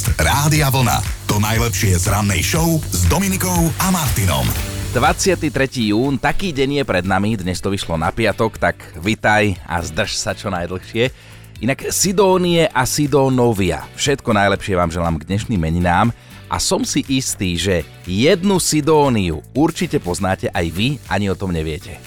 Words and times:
Podcast 0.00 0.16
Rádia 0.16 0.72
Vlna. 0.72 0.96
To 1.28 1.36
najlepšie 1.36 2.00
z 2.00 2.08
rannej 2.08 2.40
show 2.40 2.80
s 2.88 3.04
Dominikou 3.04 3.68
a 3.84 3.92
Martinom. 3.92 4.48
23. 4.96 5.44
jún, 5.92 6.16
taký 6.16 6.56
deň 6.56 6.80
je 6.80 6.84
pred 6.88 7.04
nami, 7.04 7.36
dnes 7.36 7.60
to 7.60 7.68
vyšlo 7.68 8.00
na 8.00 8.08
piatok, 8.08 8.56
tak 8.56 8.80
vitaj 8.96 9.60
a 9.68 9.76
zdrž 9.84 10.16
sa 10.16 10.32
čo 10.32 10.48
najdlhšie. 10.48 11.12
Inak 11.60 11.92
Sidónie 11.92 12.72
a 12.72 12.88
Sidónovia, 12.88 13.84
všetko 13.92 14.32
najlepšie 14.32 14.72
vám 14.80 14.88
želám 14.88 15.20
k 15.20 15.36
dnešným 15.36 15.60
meninám 15.60 16.16
a 16.48 16.56
som 16.56 16.80
si 16.80 17.04
istý, 17.04 17.60
že 17.60 17.84
jednu 18.08 18.56
Sidóniu 18.56 19.44
určite 19.52 20.00
poznáte 20.00 20.48
aj 20.48 20.66
vy, 20.72 20.96
ani 21.12 21.28
o 21.28 21.36
tom 21.36 21.52
neviete. 21.52 22.00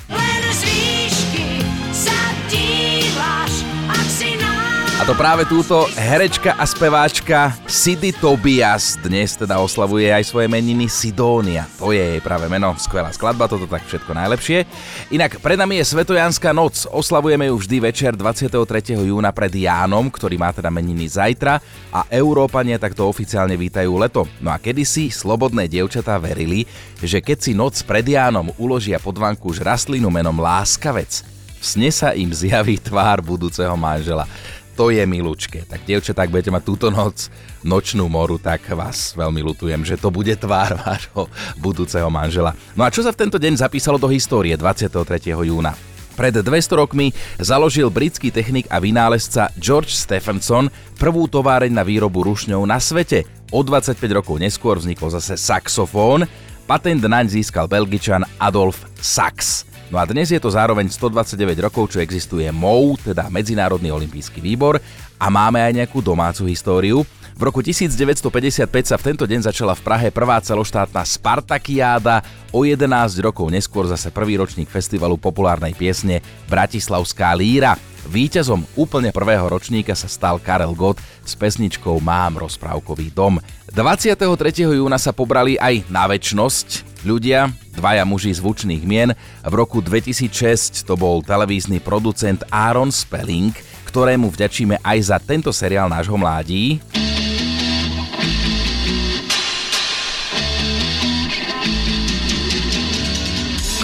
A 5.04 5.12
to 5.12 5.20
práve 5.20 5.44
túto 5.44 5.84
herečka 6.00 6.56
a 6.56 6.64
speváčka 6.64 7.52
Sidy 7.68 8.16
Tobias 8.16 8.96
dnes 9.04 9.36
teda 9.36 9.60
oslavuje 9.60 10.08
aj 10.08 10.24
svoje 10.24 10.48
meniny 10.48 10.88
Sidónia. 10.88 11.68
To 11.76 11.92
je 11.92 12.00
jej 12.00 12.22
práve 12.24 12.48
meno, 12.48 12.72
skvelá 12.80 13.12
skladba, 13.12 13.52
toto 13.52 13.68
tak 13.68 13.84
všetko 13.84 14.16
najlepšie. 14.16 14.64
Inak 15.12 15.44
pred 15.44 15.60
nami 15.60 15.84
je 15.84 15.92
Svetojanská 15.92 16.56
noc, 16.56 16.88
oslavujeme 16.88 17.52
ju 17.52 17.56
vždy 17.60 17.78
večer 17.84 18.16
23. 18.16 18.56
júna 19.04 19.36
pred 19.36 19.52
Jánom, 19.52 20.08
ktorý 20.08 20.40
má 20.40 20.56
teda 20.56 20.72
meniny 20.72 21.12
zajtra 21.12 21.60
a 21.92 22.08
Európania 22.08 22.80
takto 22.80 23.04
oficiálne 23.04 23.60
vítajú 23.60 24.00
leto. 24.00 24.24
No 24.40 24.56
a 24.56 24.58
kedysi 24.64 25.12
slobodné 25.12 25.68
dievčatá 25.68 26.16
verili, 26.16 26.64
že 27.04 27.20
keď 27.20 27.38
si 27.44 27.52
noc 27.52 27.76
pred 27.84 28.08
Jánom 28.08 28.56
uložia 28.56 29.04
pod 29.04 29.20
už 29.20 29.68
rastlinu 29.68 30.08
menom 30.08 30.40
Láskavec, 30.40 31.28
v 31.60 31.64
sne 31.68 31.92
sa 31.92 32.16
im 32.16 32.32
zjaví 32.32 32.80
tvár 32.80 33.20
budúceho 33.20 33.76
manžela 33.76 34.24
to 34.74 34.90
je 34.90 35.06
milúčke. 35.06 35.66
Tak 35.66 35.86
dievčatá, 35.86 36.26
ak 36.26 36.34
budete 36.34 36.54
mať 36.54 36.64
túto 36.66 36.88
noc 36.90 37.30
nočnú 37.64 38.10
moru, 38.12 38.42
tak 38.42 38.66
vás 38.74 39.16
veľmi 39.16 39.40
lutujem, 39.46 39.86
že 39.86 39.96
to 39.96 40.10
bude 40.10 40.34
tvár 40.36 40.76
vášho 40.84 41.30
budúceho 41.62 42.10
manžela. 42.10 42.58
No 42.76 42.84
a 42.84 42.92
čo 42.92 43.06
sa 43.06 43.14
v 43.14 43.22
tento 43.26 43.38
deň 43.38 43.62
zapísalo 43.62 44.02
do 44.02 44.10
histórie 44.12 44.58
23. 44.58 44.92
júna? 45.32 45.74
Pred 46.14 46.46
200 46.46 46.78
rokmi 46.78 47.10
založil 47.42 47.90
britský 47.90 48.30
technik 48.30 48.70
a 48.70 48.78
vynálezca 48.78 49.50
George 49.58 49.98
Stephenson 49.98 50.70
prvú 51.02 51.26
továreň 51.26 51.74
na 51.74 51.82
výrobu 51.82 52.22
rušňov 52.22 52.62
na 52.70 52.78
svete. 52.78 53.26
O 53.50 53.66
25 53.66 53.98
rokov 54.14 54.38
neskôr 54.38 54.78
vznikol 54.78 55.10
zase 55.10 55.42
saxofón, 55.42 56.30
patent 56.70 57.02
naň 57.02 57.34
získal 57.34 57.66
belgičan 57.66 58.22
Adolf 58.38 58.86
Sachs. 59.02 59.73
No 59.94 60.02
a 60.02 60.10
dnes 60.10 60.34
je 60.34 60.42
to 60.42 60.50
zároveň 60.50 60.90
129 60.90 61.54
rokov, 61.70 61.94
čo 61.94 62.02
existuje 62.02 62.50
MOU, 62.50 62.98
teda 62.98 63.30
Medzinárodný 63.30 63.94
olimpijský 63.94 64.42
výbor 64.42 64.82
a 65.22 65.30
máme 65.30 65.62
aj 65.62 65.70
nejakú 65.70 66.02
domácu 66.02 66.50
históriu. 66.50 67.06
V 67.38 67.42
roku 67.46 67.62
1955 67.62 68.66
sa 68.90 68.98
v 68.98 69.06
tento 69.14 69.30
deň 69.30 69.54
začala 69.54 69.78
v 69.78 69.86
Prahe 69.86 70.10
prvá 70.10 70.42
celoštátna 70.42 71.06
Spartakiáda, 71.06 72.26
o 72.50 72.66
11 72.66 72.90
rokov 73.22 73.54
neskôr 73.54 73.86
zase 73.86 74.10
prvý 74.10 74.34
ročník 74.42 74.66
festivalu 74.66 75.14
populárnej 75.14 75.78
piesne 75.78 76.26
Bratislavská 76.50 77.30
líra. 77.38 77.78
Výťazom 78.04 78.68
úplne 78.76 79.16
prvého 79.16 79.48
ročníka 79.48 79.96
sa 79.96 80.12
stal 80.12 80.36
Karel 80.40 80.76
Gott 80.76 81.00
s 81.24 81.34
pesničkou 81.40 82.04
Mám 82.04 82.42
rozprávkový 82.44 83.16
dom. 83.16 83.40
23. 83.72 84.28
júna 84.68 85.00
sa 85.00 85.16
pobrali 85.16 85.56
aj 85.56 85.88
na 85.88 86.06
väčnosť 86.06 87.02
ľudia, 87.08 87.50
dvaja 87.74 88.04
muži 88.04 88.36
zvučných 88.36 88.84
mien. 88.84 89.16
V 89.42 89.54
roku 89.54 89.80
2006 89.80 90.84
to 90.84 91.00
bol 91.00 91.24
televízny 91.24 91.80
producent 91.80 92.44
Aaron 92.52 92.92
Spelling, 92.92 93.56
ktorému 93.90 94.30
vďačíme 94.30 94.84
aj 94.84 94.98
za 95.02 95.18
tento 95.24 95.50
seriál 95.56 95.88
nášho 95.88 96.20
mládí. 96.20 96.93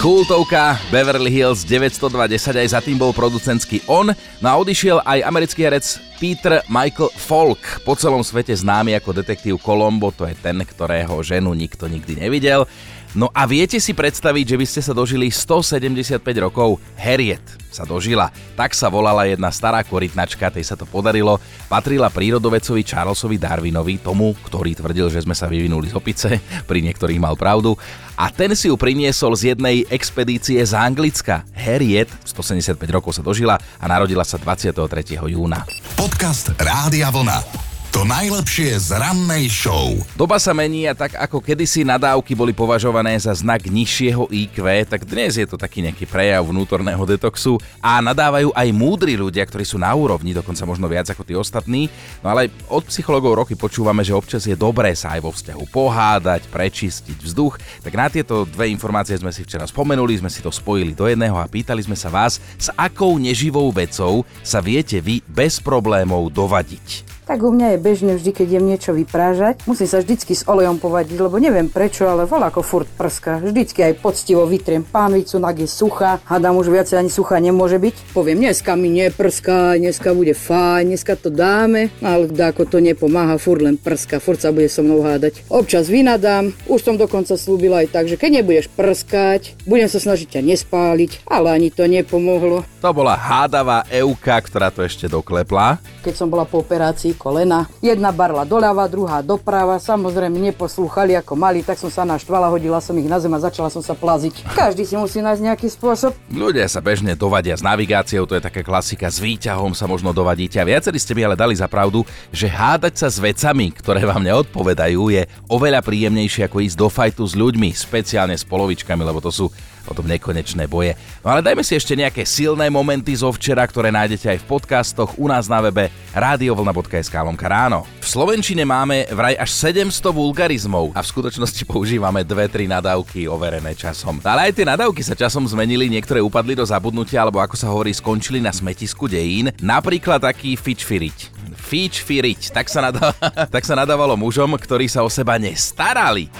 Kultovka 0.00 0.80
Beverly 0.88 1.28
Hills 1.28 1.60
90210 1.68 2.56
aj 2.56 2.68
za 2.72 2.80
tým 2.80 2.96
bol 2.96 3.12
producentský 3.12 3.84
on, 3.84 4.08
no 4.40 4.46
a 4.48 4.56
odišiel 4.56 5.04
aj 5.04 5.20
americký 5.28 5.68
herec 5.68 6.00
Peter 6.16 6.64
Michael 6.72 7.12
Falk, 7.12 7.60
po 7.84 7.92
celom 7.92 8.24
svete 8.24 8.56
známy 8.56 8.96
ako 8.96 9.12
detektív 9.20 9.60
Colombo, 9.60 10.08
to 10.08 10.24
je 10.24 10.32
ten, 10.40 10.56
ktorého 10.56 11.20
ženu 11.20 11.52
nikto 11.52 11.84
nikdy 11.84 12.16
nevidel. 12.16 12.64
No 13.10 13.26
a 13.34 13.42
viete 13.42 13.82
si 13.82 13.90
predstaviť, 13.90 14.54
že 14.54 14.56
by 14.56 14.66
ste 14.70 14.80
sa 14.86 14.94
dožili 14.94 15.34
175 15.34 16.22
rokov? 16.38 16.78
Harriet 16.94 17.42
sa 17.66 17.82
dožila. 17.82 18.30
Tak 18.54 18.70
sa 18.70 18.86
volala 18.86 19.26
jedna 19.26 19.50
stará 19.50 19.82
korytnačka, 19.82 20.54
tej 20.54 20.62
sa 20.62 20.78
to 20.78 20.86
podarilo. 20.86 21.42
Patrila 21.66 22.06
prírodovecovi 22.06 22.86
Charlesovi 22.86 23.34
Darwinovi, 23.34 23.98
tomu, 23.98 24.30
ktorý 24.46 24.78
tvrdil, 24.78 25.10
že 25.10 25.26
sme 25.26 25.34
sa 25.34 25.50
vyvinuli 25.50 25.90
z 25.90 25.98
opice, 25.98 26.38
pri 26.70 26.86
niektorých 26.86 27.18
mal 27.18 27.34
pravdu. 27.34 27.74
A 28.14 28.30
ten 28.30 28.54
si 28.54 28.70
ju 28.70 28.78
priniesol 28.78 29.34
z 29.34 29.54
jednej 29.54 29.82
expedície 29.90 30.62
z 30.62 30.70
Anglicka. 30.78 31.42
Harriet 31.50 32.14
175 32.22 32.78
rokov 32.94 33.18
sa 33.18 33.26
dožila 33.26 33.58
a 33.58 33.84
narodila 33.90 34.22
sa 34.22 34.38
23. 34.38 35.18
júna. 35.18 35.66
Podcast 35.98 36.54
Rádia 36.62 37.10
Vlna. 37.10 37.69
To 37.90 38.06
najlepšie 38.06 38.78
z 38.86 39.02
rannej 39.02 39.50
show. 39.50 39.98
Doba 40.14 40.38
sa 40.38 40.54
mení 40.54 40.86
a 40.86 40.94
tak 40.94 41.18
ako 41.18 41.42
kedysi 41.42 41.82
nadávky 41.82 42.38
boli 42.38 42.54
považované 42.54 43.18
za 43.18 43.34
znak 43.34 43.66
nižšieho 43.66 44.30
IQ, 44.30 44.62
tak 44.86 45.02
dnes 45.02 45.34
je 45.34 45.42
to 45.42 45.58
taký 45.58 45.82
nejaký 45.82 46.06
prejav 46.06 46.46
vnútorného 46.46 47.02
detoxu 47.02 47.58
a 47.82 47.98
nadávajú 47.98 48.54
aj 48.54 48.68
múdri 48.70 49.18
ľudia, 49.18 49.42
ktorí 49.42 49.66
sú 49.66 49.74
na 49.74 49.90
úrovni, 49.90 50.30
dokonca 50.30 50.62
možno 50.62 50.86
viac 50.86 51.10
ako 51.10 51.26
tí 51.26 51.34
ostatní. 51.34 51.90
No 52.22 52.30
ale 52.30 52.54
od 52.70 52.86
psychologov 52.86 53.42
roky 53.42 53.58
počúvame, 53.58 54.06
že 54.06 54.14
občas 54.14 54.46
je 54.46 54.54
dobré 54.54 54.94
sa 54.94 55.18
aj 55.18 55.26
vo 55.26 55.34
vzťahu 55.34 55.64
pohádať, 55.74 56.46
prečistiť 56.46 57.18
vzduch. 57.18 57.58
Tak 57.82 57.90
na 57.98 58.06
tieto 58.06 58.46
dve 58.46 58.70
informácie 58.70 59.18
sme 59.18 59.34
si 59.34 59.42
včera 59.42 59.66
spomenuli, 59.66 60.22
sme 60.22 60.30
si 60.30 60.38
to 60.38 60.54
spojili 60.54 60.94
do 60.94 61.10
jedného 61.10 61.34
a 61.34 61.50
pýtali 61.50 61.82
sme 61.82 61.98
sa 61.98 62.06
vás, 62.06 62.38
s 62.54 62.70
akou 62.78 63.18
neživou 63.18 63.66
vecou 63.74 64.22
sa 64.46 64.62
viete 64.62 65.02
vy 65.02 65.26
bez 65.26 65.58
problémov 65.58 66.30
dovadiť. 66.30 67.18
Tak 67.30 67.46
u 67.46 67.54
mňa 67.54 67.78
je 67.78 67.78
bežne 67.78 68.12
vždy, 68.18 68.30
keď 68.34 68.46
idem 68.50 68.74
niečo 68.74 68.90
vyprážať. 68.90 69.62
Musím 69.62 69.86
sa 69.86 70.02
vždycky 70.02 70.34
s 70.34 70.50
olejom 70.50 70.82
povadiť, 70.82 71.14
lebo 71.14 71.38
neviem 71.38 71.70
prečo, 71.70 72.10
ale 72.10 72.26
voľa 72.26 72.50
ako 72.50 72.66
furt 72.66 72.90
prska. 72.90 73.38
Vždycky 73.46 73.86
aj 73.86 74.02
poctivo 74.02 74.42
vytriem 74.50 74.82
pánvicu, 74.82 75.38
nak 75.38 75.54
je 75.54 75.70
suchá. 75.70 76.18
Hadám 76.26 76.58
už 76.58 76.74
viacej 76.74 76.98
ani 76.98 77.06
suchá 77.06 77.38
nemôže 77.38 77.78
byť. 77.78 78.10
Poviem, 78.10 78.42
dneska 78.42 78.74
mi 78.74 78.90
neprská, 78.90 79.78
dneska 79.78 80.10
bude 80.10 80.34
fajn, 80.34 80.90
dneska 80.90 81.14
to 81.14 81.30
dáme, 81.30 81.94
ale 82.02 82.26
ako 82.34 82.66
to 82.66 82.82
nepomáha, 82.82 83.38
furt 83.38 83.62
len 83.62 83.78
prska, 83.78 84.18
furt 84.18 84.42
sa 84.42 84.50
bude 84.50 84.66
so 84.66 84.82
mnou 84.82 85.06
hádať. 85.06 85.46
Občas 85.54 85.86
vynadám, 85.86 86.50
už 86.66 86.82
som 86.82 86.98
dokonca 86.98 87.38
slúbila 87.38 87.86
aj 87.86 87.94
tak, 87.94 88.10
že 88.10 88.18
keď 88.18 88.42
nebudeš 88.42 88.66
prskať, 88.74 89.54
budem 89.70 89.86
sa 89.86 90.02
snažiť 90.02 90.34
ťa 90.34 90.42
nespáliť, 90.50 91.30
ale 91.30 91.54
ani 91.54 91.70
to 91.70 91.86
nepomohlo. 91.86 92.66
To 92.82 92.90
bola 92.90 93.14
hádavá 93.14 93.86
Euka, 93.86 94.34
ktorá 94.42 94.74
to 94.74 94.82
ešte 94.82 95.06
doklepla. 95.06 95.78
Keď 96.02 96.14
som 96.18 96.26
bola 96.26 96.42
po 96.42 96.66
operácii 96.66 97.19
kolena. 97.20 97.68
Jedna 97.84 98.08
barla 98.08 98.48
doľava, 98.48 98.88
druhá 98.88 99.20
doprava. 99.20 99.76
Samozrejme 99.76 100.40
neposlúchali 100.40 101.12
ako 101.20 101.36
mali, 101.36 101.60
tak 101.60 101.76
som 101.76 101.92
sa 101.92 102.08
naštvala, 102.08 102.48
hodila 102.48 102.80
som 102.80 102.96
ich 102.96 103.04
na 103.04 103.20
zem 103.20 103.36
a 103.36 103.44
začala 103.44 103.68
som 103.68 103.84
sa 103.84 103.92
plaziť. 103.92 104.56
Každý 104.56 104.88
si 104.88 104.96
musí 104.96 105.20
nájsť 105.20 105.42
nejaký 105.44 105.68
spôsob. 105.68 106.16
Ľudia 106.32 106.64
sa 106.64 106.80
bežne 106.80 107.12
dovadia 107.12 107.52
s 107.52 107.60
navigáciou, 107.60 108.24
to 108.24 108.40
je 108.40 108.42
taká 108.48 108.64
klasika, 108.64 109.12
s 109.12 109.20
výťahom 109.20 109.76
sa 109.76 109.84
možno 109.84 110.16
dovadíte 110.16 110.56
a 110.56 110.64
viacerí 110.64 110.96
ste 110.96 111.12
mi 111.12 111.20
ale 111.20 111.36
dali 111.36 111.52
za 111.52 111.68
pravdu, 111.68 112.08
že 112.32 112.48
hádať 112.48 112.94
sa 112.96 113.08
s 113.12 113.20
vecami, 113.20 113.68
ktoré 113.76 114.08
vám 114.08 114.24
neodpovedajú, 114.24 115.12
je 115.12 115.28
oveľa 115.52 115.84
príjemnejšie 115.84 116.48
ako 116.48 116.64
ísť 116.64 116.76
do 116.78 116.88
fajtu 116.88 117.22
s 117.26 117.34
ľuďmi, 117.36 117.68
speciálne 117.76 118.38
s 118.38 118.46
polovičkami, 118.46 119.02
lebo 119.04 119.20
to 119.20 119.28
sú 119.28 119.52
potom 119.90 120.06
nekonečné 120.06 120.70
boje. 120.70 120.94
No 121.26 121.34
ale 121.34 121.42
dajme 121.42 121.66
si 121.66 121.74
ešte 121.74 121.98
nejaké 121.98 122.22
silné 122.22 122.70
momenty 122.70 123.10
zo 123.18 123.34
včera, 123.34 123.66
ktoré 123.66 123.90
nájdete 123.90 124.30
aj 124.30 124.38
v 124.38 124.48
podcastoch 124.48 125.18
u 125.18 125.26
nás 125.26 125.50
na 125.50 125.58
webe 125.58 125.90
radiovlna.sk 126.14 127.10
lomka 127.18 127.50
ráno. 127.50 127.82
V 127.98 128.06
Slovenčine 128.06 128.62
máme 128.62 129.10
vraj 129.10 129.34
až 129.34 129.50
700 129.74 130.14
vulgarizmov 130.14 130.94
a 130.94 131.02
v 131.02 131.10
skutočnosti 131.10 131.66
používame 131.66 132.22
2-3 132.22 132.70
nadávky 132.70 133.26
overené 133.26 133.74
časom. 133.74 134.22
Ale 134.22 134.46
aj 134.46 134.62
tie 134.62 134.66
nadávky 134.70 135.02
sa 135.02 135.18
časom 135.18 135.42
zmenili, 135.50 135.90
niektoré 135.90 136.22
upadli 136.22 136.54
do 136.54 136.62
zabudnutia 136.62 137.26
alebo 137.26 137.42
ako 137.42 137.58
sa 137.58 137.66
hovorí 137.66 137.90
skončili 137.90 138.38
na 138.38 138.54
smetisku 138.54 139.10
dejín. 139.10 139.50
Napríklad 139.58 140.22
taký 140.22 140.54
fičfiriť. 140.54 141.39
Fičfiriť, 141.54 142.54
tak 142.54 142.66
sa, 142.70 142.84
nadá- 142.84 143.14
tak 143.54 143.62
sa 143.66 143.74
nadávalo 143.74 144.14
mužom, 144.18 144.54
ktorí 144.56 144.86
sa 144.86 145.02
o 145.02 145.10
seba 145.10 145.38
nestarali. 145.38 146.30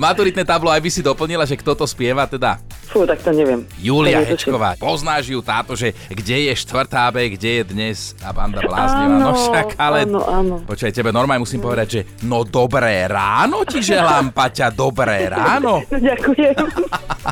Maturitné 0.00 0.42
tablo 0.42 0.72
aj 0.72 0.80
by 0.80 0.90
si 0.90 1.00
doplnila, 1.04 1.44
že 1.44 1.54
kto 1.58 1.76
to 1.76 1.84
spieva 1.84 2.24
teda? 2.24 2.58
Fú, 2.92 3.08
tak 3.08 3.24
to 3.24 3.32
neviem. 3.32 3.64
Julia 3.80 4.20
Hečková. 4.20 4.76
Poznáš 4.76 5.32
ju 5.32 5.40
táto, 5.40 5.72
že 5.72 5.96
kde 6.12 6.48
je 6.48 6.52
štvrtá 6.52 7.08
B, 7.08 7.32
kde 7.32 7.60
je 7.60 7.64
dnes 7.64 7.98
a 8.20 8.36
banda 8.36 8.60
bláznivá. 8.60 9.16
No 9.16 9.32
však, 9.32 9.80
ale... 9.80 10.04
Áno, 10.04 10.20
áno. 10.28 10.54
Počkaj, 10.68 10.92
tebe 10.92 11.08
normálne 11.08 11.40
musím 11.40 11.64
povedať, 11.64 11.88
že 11.88 12.00
no 12.28 12.44
dobré 12.44 13.08
ráno 13.08 13.64
ti 13.64 13.80
želám, 13.80 14.28
Paťa, 14.36 14.68
dobré 14.76 15.32
ráno. 15.32 15.80
Ďakujem. 15.88 16.52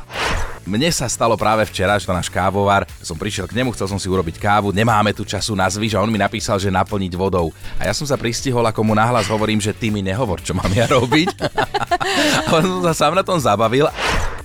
Mne 0.70 0.86
sa 0.94 1.10
stalo 1.10 1.34
práve 1.34 1.66
včera, 1.66 1.98
že 1.98 2.06
to 2.06 2.14
náš 2.14 2.30
kávovar, 2.30 2.86
som 3.02 3.18
prišiel 3.18 3.50
k 3.50 3.58
nemu, 3.58 3.74
chcel 3.74 3.90
som 3.90 3.98
si 3.98 4.06
urobiť 4.06 4.38
kávu, 4.38 4.70
nemáme 4.70 5.10
tu 5.10 5.26
času 5.26 5.58
na 5.58 5.66
zvyš 5.66 5.98
a 5.98 6.02
on 6.06 6.14
mi 6.14 6.22
napísal, 6.22 6.62
že 6.62 6.70
naplniť 6.70 7.10
vodou. 7.18 7.50
A 7.74 7.90
ja 7.90 7.92
som 7.92 8.06
sa 8.06 8.14
pristihol, 8.14 8.62
ako 8.62 8.86
mu 8.86 8.94
nahlas 8.94 9.26
hovorím, 9.26 9.58
že 9.58 9.74
ty 9.74 9.90
mi 9.90 9.98
nehovor, 9.98 10.38
čo 10.38 10.54
mám 10.54 10.70
ja 10.70 10.86
robiť. 10.86 11.26
a 12.46 12.54
on 12.54 12.86
sa 12.86 12.94
sám 12.94 13.18
na 13.18 13.26
tom 13.26 13.42
zabavil. 13.42 13.90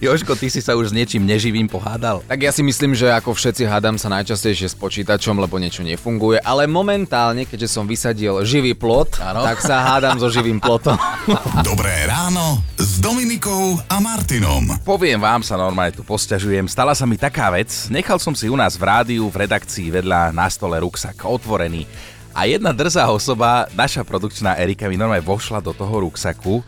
Joško, 0.04 0.36
ty 0.36 0.52
si 0.52 0.60
sa 0.60 0.76
už 0.76 0.92
s 0.92 0.94
niečím 0.94 1.24
neživým 1.24 1.72
pohádal? 1.72 2.20
Tak 2.28 2.44
ja 2.44 2.52
si 2.52 2.60
myslím, 2.60 2.92
že 2.92 3.08
ako 3.16 3.32
všetci 3.32 3.64
hádam 3.64 3.96
sa 3.96 4.12
najčastejšie 4.12 4.68
s 4.68 4.76
počítačom, 4.76 5.40
lebo 5.40 5.56
niečo 5.56 5.88
nefunguje, 5.88 6.44
ale 6.44 6.68
momentálne, 6.68 7.48
keďže 7.48 7.72
som 7.72 7.88
vysadil 7.88 8.44
živý 8.44 8.76
plot, 8.76 9.24
ano. 9.24 9.48
tak 9.48 9.64
sa 9.64 9.88
hádam 9.88 10.20
so 10.20 10.28
živým 10.28 10.60
plotom. 10.60 11.00
Dobré 11.70 12.12
ráno 12.12 12.60
s 12.76 13.00
Dominikou 13.00 13.80
a 13.88 14.04
Martinom. 14.04 14.68
Poviem 14.84 15.24
vám 15.24 15.40
sa 15.48 15.56
normálne 15.56 15.96
tu 15.96 16.04
posťažujem. 16.04 16.68
Stala 16.68 16.92
sa 16.92 17.08
mi 17.08 17.16
taká 17.16 17.48
vec, 17.56 17.88
nechal 17.88 18.20
som 18.20 18.36
si 18.36 18.52
u 18.52 18.60
nás 18.60 18.76
v 18.76 18.84
rádiu 18.84 19.32
v 19.32 19.48
redakcii 19.48 19.96
vedľa 19.96 20.36
na 20.36 20.52
stole 20.52 20.76
ruksak 20.84 21.24
otvorený. 21.24 21.88
A 22.36 22.52
jedna 22.52 22.76
drzá 22.76 23.08
osoba, 23.08 23.72
naša 23.72 24.04
produkčná 24.04 24.60
Erika 24.60 24.92
mi 24.92 25.00
normálne 25.00 25.24
vošla 25.24 25.64
do 25.64 25.72
toho 25.72 26.04
ruksaku 26.04 26.60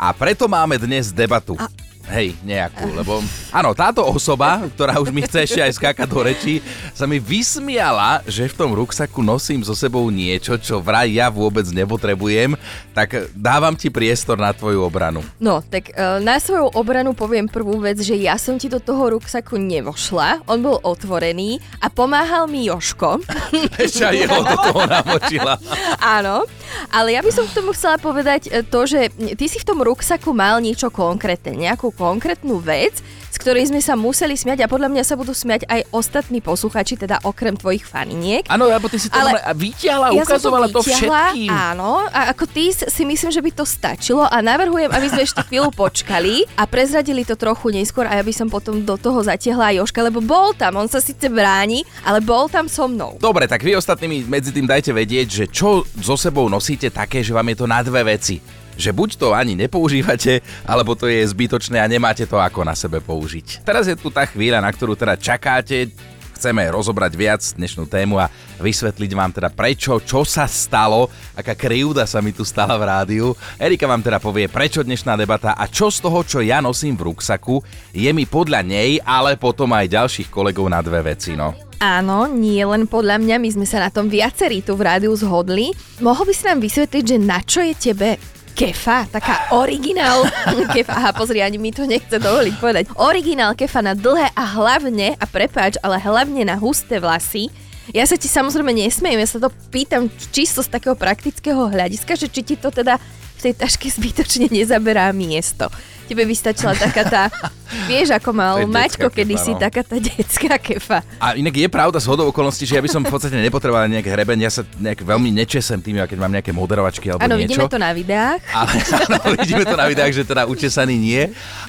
a 0.00 0.16
preto 0.16 0.48
máme 0.48 0.80
dnes 0.80 1.12
debatu. 1.12 1.60
A 1.60 1.68
Hej, 2.10 2.34
nejakú, 2.42 2.90
lebo 2.90 3.22
áno, 3.54 3.70
táto 3.70 4.02
osoba, 4.02 4.66
ktorá 4.74 4.98
už 4.98 5.14
mi 5.14 5.22
chce 5.22 5.46
ešte 5.46 5.60
aj 5.62 5.72
skákať 5.78 6.08
do 6.10 6.20
reči, 6.26 6.58
sa 6.90 7.06
mi 7.06 7.22
vysmiala, 7.22 8.26
že 8.26 8.50
v 8.50 8.58
tom 8.58 8.74
ruksaku 8.74 9.22
nosím 9.22 9.62
so 9.62 9.78
sebou 9.78 10.02
niečo, 10.10 10.58
čo 10.58 10.82
vraj 10.82 11.06
ja 11.14 11.30
vôbec 11.30 11.62
nepotrebujem, 11.70 12.58
tak 12.90 13.30
dávam 13.30 13.78
ti 13.78 13.94
priestor 13.94 14.42
na 14.42 14.50
tvoju 14.50 14.82
obranu. 14.82 15.22
No, 15.38 15.62
tak 15.62 15.94
e, 15.94 16.18
na 16.18 16.42
svoju 16.42 16.74
obranu 16.74 17.14
poviem 17.14 17.46
prvú 17.46 17.78
vec, 17.78 18.02
že 18.02 18.18
ja 18.18 18.34
som 18.42 18.58
ti 18.58 18.66
do 18.66 18.82
toho 18.82 19.14
ruksaku 19.14 19.54
nevošla, 19.62 20.50
on 20.50 20.66
bol 20.66 20.82
otvorený 20.82 21.62
a 21.78 21.94
pomáhal 21.94 22.50
mi 22.50 22.66
Joško. 22.66 23.22
Ešte 23.86 24.02
aj 24.02 24.16
jeho 24.18 24.40
do 24.42 24.56
toho 24.66 24.82
namočila. 24.82 25.54
Áno, 26.02 26.42
ale 26.90 27.14
ja 27.14 27.22
by 27.22 27.30
som 27.30 27.46
k 27.46 27.54
tomu 27.54 27.70
chcela 27.70 28.02
povedať 28.02 28.50
e, 28.50 28.66
to, 28.66 28.82
že 28.82 29.14
ty 29.38 29.46
si 29.46 29.62
v 29.62 29.68
tom 29.68 29.78
ruksaku 29.78 30.34
mal 30.34 30.58
niečo 30.58 30.90
konkrétne, 30.90 31.54
nejakú 31.54 31.99
konkrétnu 32.00 32.64
vec, 32.64 33.04
z 33.30 33.36
ktorej 33.36 33.68
sme 33.68 33.84
sa 33.84 33.92
museli 33.92 34.32
smiať 34.34 34.64
a 34.64 34.72
podľa 34.72 34.88
mňa 34.88 35.04
sa 35.04 35.14
budú 35.20 35.36
smiať 35.36 35.68
aj 35.68 35.92
ostatní 35.92 36.40
posluchači, 36.40 36.96
teda 36.96 37.20
okrem 37.28 37.52
tvojich 37.54 37.84
faniniek. 37.84 38.48
Áno, 38.48 38.66
lebo 38.72 38.88
ty 38.88 38.96
si 38.96 39.12
to 39.12 39.20
Ale 39.20 39.36
vyťahla, 39.52 40.16
ja 40.16 40.24
ukazovala 40.24 40.66
to, 40.72 40.80
vyťahla, 40.80 40.96
to 40.96 41.36
všetkým. 41.36 41.50
Áno, 41.52 42.08
a 42.08 42.32
ako 42.32 42.44
ty 42.48 42.72
si 42.72 43.02
myslím, 43.04 43.30
že 43.30 43.44
by 43.44 43.50
to 43.52 43.64
stačilo 43.68 44.24
a 44.24 44.36
navrhujem, 44.40 44.88
aby 44.88 45.06
sme 45.12 45.22
ešte 45.28 45.44
chvíľu 45.46 45.70
počkali 45.76 46.48
a 46.56 46.64
prezradili 46.64 47.22
to 47.22 47.36
trochu 47.36 47.70
neskôr 47.70 48.08
a 48.08 48.16
ja 48.16 48.24
by 48.24 48.32
som 48.32 48.48
potom 48.48 48.80
do 48.80 48.96
toho 48.96 49.20
zatiahla 49.20 49.76
aj 49.76 49.84
Joška, 49.84 50.00
lebo 50.00 50.24
bol 50.24 50.56
tam, 50.56 50.80
on 50.80 50.88
sa 50.88 51.04
síce 51.04 51.28
bráni, 51.28 51.84
ale 52.02 52.24
bol 52.24 52.48
tam 52.48 52.66
so 52.66 52.88
mnou. 52.88 53.20
Dobre, 53.20 53.44
tak 53.44 53.60
vy 53.60 53.76
ostatnými 53.76 54.24
medzi 54.24 54.50
tým 54.50 54.64
dajte 54.64 54.90
vedieť, 54.96 55.28
že 55.28 55.44
čo 55.52 55.84
so 56.00 56.16
sebou 56.16 56.48
nosíte 56.48 56.88
také, 56.88 57.20
že 57.20 57.36
vám 57.36 57.46
je 57.52 57.56
to 57.60 57.66
na 57.68 57.84
dve 57.84 58.16
veci 58.16 58.59
že 58.80 58.96
buď 58.96 59.20
to 59.20 59.36
ani 59.36 59.52
nepoužívate, 59.54 60.40
alebo 60.64 60.96
to 60.96 61.06
je 61.06 61.20
zbytočné 61.28 61.76
a 61.76 61.86
nemáte 61.86 62.24
to 62.24 62.40
ako 62.40 62.64
na 62.64 62.72
sebe 62.72 63.04
použiť. 63.04 63.62
Teraz 63.62 63.86
je 63.86 63.94
tu 63.94 64.08
tá 64.08 64.24
chvíľa, 64.24 64.64
na 64.64 64.72
ktorú 64.72 64.96
teda 64.96 65.20
čakáte, 65.20 65.92
chceme 66.40 66.64
rozobrať 66.72 67.12
viac 67.12 67.44
dnešnú 67.52 67.84
tému 67.84 68.16
a 68.16 68.32
vysvetliť 68.64 69.12
vám 69.12 69.28
teda 69.36 69.52
prečo, 69.52 70.00
čo 70.00 70.24
sa 70.24 70.48
stalo, 70.48 71.12
aká 71.36 71.52
krivda 71.52 72.08
sa 72.08 72.24
mi 72.24 72.32
tu 72.32 72.48
stala 72.48 72.80
v 72.80 72.88
rádiu. 72.88 73.26
Erika 73.60 73.84
vám 73.84 74.00
teda 74.00 74.16
povie, 74.16 74.48
prečo 74.48 74.80
dnešná 74.80 75.20
debata 75.20 75.52
a 75.52 75.68
čo 75.68 75.92
z 75.92 76.00
toho, 76.00 76.24
čo 76.24 76.40
ja 76.40 76.64
nosím 76.64 76.96
v 76.96 77.12
ruksaku, 77.12 77.60
je 77.92 78.08
mi 78.16 78.24
podľa 78.24 78.64
nej, 78.64 78.96
ale 79.04 79.36
potom 79.36 79.68
aj 79.76 79.92
ďalších 79.92 80.32
kolegov 80.32 80.72
na 80.72 80.80
dve 80.80 81.12
veci, 81.12 81.36
no. 81.36 81.52
Áno, 81.80 82.28
nie 82.28 82.60
len 82.60 82.84
podľa 82.84 83.20
mňa, 83.20 83.36
my 83.40 83.48
sme 83.60 83.66
sa 83.68 83.80
na 83.80 83.88
tom 83.92 84.08
viacerí 84.08 84.60
tu 84.64 84.76
v 84.76 84.84
rádiu 84.84 85.16
zhodli. 85.16 85.72
Mohol 86.00 86.28
by 86.28 86.34
si 86.36 86.44
nám 86.44 86.60
vysvetliť, 86.60 87.04
že 87.04 87.16
na 87.16 87.40
čo 87.40 87.60
je 87.64 87.72
tebe 87.76 88.20
kefa, 88.60 89.08
taká 89.08 89.56
originál 89.56 90.28
kefa. 90.76 90.92
Aha, 90.92 91.10
pozri, 91.16 91.40
ani 91.40 91.56
mi 91.56 91.72
to 91.72 91.88
nechce 91.88 92.20
dovoliť 92.20 92.54
povedať. 92.60 92.84
Originál 93.00 93.56
kefa 93.56 93.80
na 93.80 93.96
dlhé 93.96 94.36
a 94.36 94.44
hlavne, 94.60 95.16
a 95.16 95.24
prepáč, 95.24 95.80
ale 95.80 95.96
hlavne 95.96 96.44
na 96.44 96.60
husté 96.60 97.00
vlasy. 97.00 97.48
Ja 97.96 98.04
sa 98.04 98.20
ti 98.20 98.28
samozrejme 98.28 98.76
nesmejem, 98.76 99.16
ja 99.16 99.28
sa 99.28 99.40
to 99.40 99.48
pýtam 99.72 100.12
čisto 100.30 100.60
z 100.60 100.68
takého 100.68 100.92
praktického 100.92 101.72
hľadiska, 101.72 102.20
že 102.20 102.28
či 102.28 102.44
ti 102.44 102.54
to 102.60 102.68
teda 102.68 103.00
v 103.40 103.50
tej 103.50 103.54
taške 103.56 103.88
zbytočne 103.88 104.52
nezaberá 104.52 105.08
miesto 105.16 105.72
tebe 106.10 106.26
by 106.26 106.34
stačila 106.34 106.74
taká 106.74 107.06
tá, 107.06 107.22
vieš 107.90 108.10
ako 108.10 108.34
mal 108.34 108.66
Maťko 108.66 109.14
kedysi, 109.14 109.54
no. 109.54 109.62
taká 109.62 109.86
tá 109.86 109.94
detská 110.02 110.58
kefa. 110.58 111.06
A 111.22 111.38
inak 111.38 111.54
je 111.54 111.70
pravda 111.70 112.02
z 112.02 112.10
hodou 112.10 112.26
okolností, 112.34 112.66
že 112.66 112.74
ja 112.74 112.82
by 112.82 112.90
som 112.90 113.06
v 113.06 113.14
podstate 113.14 113.38
nepotreboval 113.38 113.86
nejaké 113.86 114.10
hrebeň, 114.10 114.38
ja 114.42 114.50
sa 114.50 114.66
nejak 114.66 115.06
veľmi 115.06 115.30
nečesem 115.30 115.78
tým, 115.78 116.02
keď 116.02 116.18
mám 116.18 116.34
nejaké 116.34 116.50
moderovačky 116.50 117.14
alebo 117.14 117.22
ano, 117.22 117.38
niečo. 117.38 117.62
Áno, 117.62 117.70
vidíme 117.70 117.70
to 117.70 117.78
na 117.78 117.90
videách. 117.94 118.40
Ale, 118.50 118.72
áno, 119.06 119.28
vidíme 119.38 119.62
to 119.62 119.76
na 119.78 119.86
videách, 119.86 120.12
že 120.18 120.22
teda 120.26 120.42
učesaný 120.50 120.94
nie, 120.98 121.22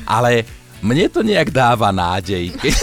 ale 0.09 0.50
mne 0.81 1.06
to 1.13 1.22
nejak 1.22 1.54
dáva 1.54 1.94
nádej. 1.94 2.50
Keď, 2.57 2.74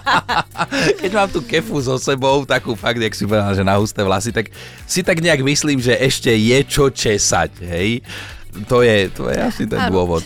keď 1.04 1.10
mám 1.12 1.28
tú 1.28 1.44
kefu 1.44 1.76
so 1.84 2.00
sebou, 2.00 2.48
takú 2.48 2.72
fakt, 2.72 2.98
jak 2.98 3.12
si 3.12 3.28
povedal, 3.28 3.52
že 3.52 3.64
na 3.64 3.76
husté 3.76 4.00
vlasy, 4.00 4.32
tak 4.32 4.48
si 4.88 5.04
tak 5.04 5.20
nejak 5.20 5.44
myslím, 5.44 5.78
že 5.78 5.92
ešte 6.00 6.32
je 6.32 6.58
čo 6.64 6.88
česať, 6.88 7.52
hej. 7.68 8.00
To 8.68 8.84
je, 8.84 9.08
to 9.08 9.32
je 9.32 9.38
asi 9.40 9.64
ten 9.64 9.80
dôvod. 9.88 10.20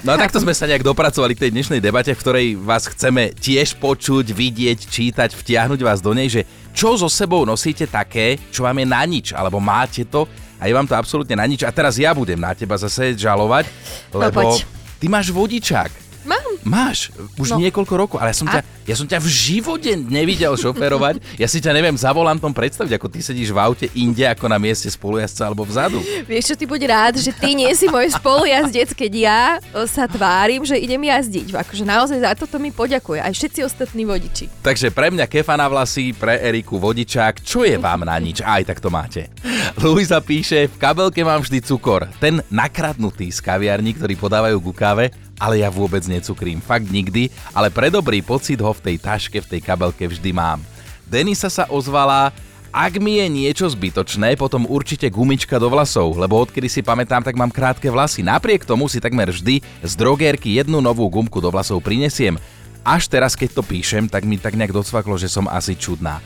No 0.00 0.16
a 0.16 0.16
takto 0.16 0.40
sme 0.40 0.56
sa 0.56 0.64
nejak 0.64 0.80
dopracovali 0.80 1.36
k 1.36 1.44
tej 1.44 1.52
dnešnej 1.52 1.80
debate, 1.84 2.16
v 2.16 2.20
ktorej 2.24 2.46
vás 2.56 2.88
chceme 2.88 3.36
tiež 3.36 3.76
počuť, 3.76 4.32
vidieť, 4.32 4.88
čítať, 4.88 5.36
vtiahnuť 5.36 5.80
vás 5.84 6.00
do 6.00 6.16
nej, 6.16 6.32
že 6.32 6.48
čo 6.72 6.96
so 6.96 7.12
sebou 7.12 7.44
nosíte 7.44 7.84
také, 7.84 8.40
čo 8.48 8.64
vám 8.64 8.80
je 8.80 8.86
na 8.88 9.04
nič, 9.04 9.36
alebo 9.36 9.60
máte 9.60 10.08
to 10.08 10.24
a 10.56 10.68
je 10.68 10.72
vám 10.72 10.88
to 10.88 10.96
absolútne 10.96 11.36
na 11.36 11.44
nič. 11.44 11.60
A 11.60 11.68
teraz 11.68 12.00
ja 12.00 12.16
budem 12.16 12.40
na 12.40 12.56
teba 12.56 12.80
zase 12.80 13.12
žalovať, 13.12 13.68
no 14.08 14.24
lebo 14.24 14.40
no 14.40 14.56
ty 14.96 15.12
máš 15.12 15.28
vodičák. 15.28 16.09
Máš, 16.64 17.08
už 17.40 17.56
no. 17.56 17.62
niekoľko 17.62 17.94
rokov, 17.96 18.16
ale 18.20 18.32
ja 18.32 18.36
som, 18.36 18.48
ťa, 18.48 18.60
ja 18.84 18.94
som 18.96 19.08
ťa 19.08 19.18
v 19.20 19.28
živote 19.28 19.90
nevidel 19.96 20.52
šoferovať. 20.56 21.22
Ja 21.40 21.48
si 21.48 21.62
ťa 21.62 21.72
neviem 21.72 21.96
za 21.96 22.12
volantom 22.12 22.52
predstaviť, 22.52 23.00
ako 23.00 23.08
ty 23.08 23.24
sedíš 23.24 23.54
v 23.54 23.58
aute 23.62 23.86
inde 23.96 24.28
ako 24.28 24.44
na 24.44 24.60
mieste 24.60 24.92
spolujazca 24.92 25.48
alebo 25.48 25.64
vzadu. 25.64 25.96
Vieš 26.28 26.52
čo, 26.52 26.54
ty 26.58 26.64
buď 26.68 26.80
rád, 26.84 27.14
že 27.16 27.32
ty 27.32 27.56
nie 27.56 27.70
si 27.72 27.88
môj 27.88 28.12
spolujazdec, 28.12 28.92
keď 28.92 29.12
ja 29.16 29.40
sa 29.88 30.04
tvárim, 30.04 30.60
že 30.60 30.76
idem 30.76 31.00
jazdiť. 31.00 31.56
Akože 31.56 31.84
naozaj 31.88 32.18
za 32.20 32.36
toto 32.36 32.60
mi 32.60 32.68
poďakuje 32.68 33.24
aj 33.24 33.32
všetci 33.32 33.60
ostatní 33.64 34.04
vodiči. 34.04 34.52
Takže 34.60 34.92
pre 34.92 35.08
mňa 35.08 35.24
kefa 35.32 35.56
na 35.56 35.64
vlasy, 35.70 36.12
pre 36.12 36.36
Eriku 36.44 36.76
vodičák, 36.76 37.40
čo 37.40 37.64
je 37.64 37.80
vám 37.80 38.04
na 38.04 38.20
nič? 38.20 38.44
Aj 38.44 38.60
tak 38.60 38.84
to 38.84 38.92
máte. 38.92 39.32
Luisa 39.80 40.20
píše, 40.20 40.68
v 40.68 40.76
kabelke 40.76 41.24
mám 41.24 41.40
vždy 41.40 41.64
cukor. 41.64 42.04
Ten 42.20 42.44
nakradnutý 42.52 43.32
z 43.32 43.40
kaviarní, 43.40 43.96
ktorý 43.96 44.14
podávajú 44.20 44.60
ku 44.60 44.76
káve, 44.76 45.08
ale 45.40 45.64
ja 45.64 45.72
vôbec 45.72 46.04
necukrím, 46.04 46.60
fakt 46.60 46.92
nikdy, 46.92 47.32
ale 47.56 47.72
pre 47.72 47.88
dobrý 47.88 48.20
pocit 48.20 48.60
ho 48.60 48.76
v 48.76 48.84
tej 48.92 48.96
taške, 49.00 49.40
v 49.40 49.50
tej 49.56 49.60
kabelke 49.64 50.04
vždy 50.04 50.30
mám. 50.36 50.60
Denisa 51.08 51.48
sa 51.48 51.64
ozvala, 51.72 52.30
ak 52.70 53.02
mi 53.02 53.18
je 53.18 53.26
niečo 53.26 53.66
zbytočné, 53.66 54.38
potom 54.38 54.62
určite 54.68 55.10
gumička 55.10 55.58
do 55.58 55.66
vlasov, 55.66 56.14
lebo 56.14 56.38
odkedy 56.38 56.70
si 56.70 56.86
pamätám, 56.86 57.26
tak 57.26 57.34
mám 57.34 57.50
krátke 57.50 57.90
vlasy. 57.90 58.22
Napriek 58.22 58.62
tomu 58.62 58.86
si 58.86 59.02
takmer 59.02 59.26
vždy 59.26 59.58
z 59.82 59.92
drogérky 59.98 60.54
jednu 60.54 60.78
novú 60.78 61.08
gumku 61.10 61.42
do 61.42 61.50
vlasov 61.50 61.82
prinesiem. 61.82 62.38
Až 62.86 63.10
teraz, 63.10 63.34
keď 63.34 63.58
to 63.58 63.62
píšem, 63.66 64.06
tak 64.06 64.22
mi 64.22 64.38
tak 64.38 64.54
nejak 64.54 64.70
docvaklo, 64.70 65.18
že 65.18 65.26
som 65.26 65.50
asi 65.50 65.74
čudná. 65.74 66.22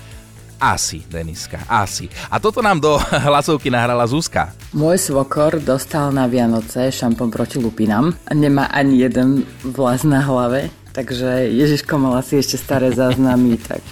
Asi, 0.60 1.02
Deniska, 1.10 1.62
asi. 1.68 2.08
A 2.30 2.40
toto 2.40 2.62
nám 2.62 2.80
do 2.80 2.98
hlasovky 3.26 3.70
nahrala 3.70 4.06
Zuzka. 4.06 4.54
Môj 4.74 4.98
svokor 4.98 5.58
dostal 5.62 6.10
na 6.10 6.26
Vianoce 6.26 6.90
šampón 6.90 7.30
proti 7.30 7.58
lupinám. 7.58 8.14
Nemá 8.34 8.70
ani 8.70 9.02
jeden 9.02 9.46
vlas 9.62 10.02
na 10.02 10.22
hlave, 10.22 10.70
takže 10.94 11.50
Ježiško 11.50 11.98
mal 11.98 12.18
asi 12.18 12.38
ešte 12.38 12.58
staré 12.58 12.90
záznamy, 12.94 13.58
tak 13.58 13.82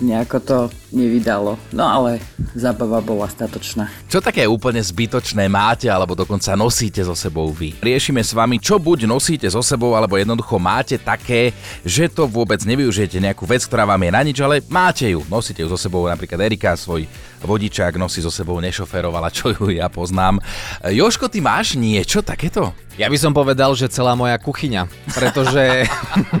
nejako 0.00 0.38
to 0.40 0.58
nevydalo. 0.94 1.58
No 1.74 1.84
ale 1.84 2.22
zábava 2.54 3.02
bola 3.02 3.26
statočná. 3.26 3.90
Čo 4.06 4.22
také 4.22 4.46
úplne 4.46 4.78
zbytočné 4.78 5.50
máte 5.50 5.90
alebo 5.90 6.14
dokonca 6.14 6.54
nosíte 6.54 7.02
so 7.02 7.18
sebou 7.18 7.50
vy? 7.50 7.74
Riešime 7.82 8.22
s 8.22 8.32
vami, 8.32 8.62
čo 8.62 8.78
buď 8.78 9.10
nosíte 9.10 9.50
so 9.50 9.60
sebou 9.60 9.98
alebo 9.98 10.14
jednoducho 10.14 10.56
máte 10.62 10.96
také, 10.96 11.50
že 11.82 12.06
to 12.06 12.30
vôbec 12.30 12.62
nevyužijete 12.62 13.18
nejakú 13.18 13.44
vec, 13.44 13.66
ktorá 13.66 13.84
vám 13.84 14.00
je 14.06 14.10
na 14.14 14.22
nič, 14.22 14.38
ale 14.40 14.62
máte 14.70 15.10
ju. 15.10 15.26
Nosíte 15.26 15.66
ju 15.66 15.68
so 15.68 15.76
sebou 15.76 16.06
napríklad 16.06 16.38
Erika, 16.46 16.78
svoj 16.78 17.04
vodičák 17.44 18.00
nosí 18.00 18.24
so 18.24 18.32
sebou 18.32 18.56
nešoferovala, 18.58 19.28
čo 19.36 19.52
ju 19.52 19.68
ja 19.70 19.92
poznám. 19.92 20.40
Joško, 20.80 21.28
ty 21.28 21.44
máš 21.44 21.76
niečo 21.76 22.24
takéto? 22.24 22.72
Ja 22.94 23.10
by 23.10 23.18
som 23.18 23.34
povedal, 23.34 23.74
že 23.74 23.90
celá 23.90 24.14
moja 24.14 24.38
kuchyňa, 24.38 24.86
pretože 25.10 25.82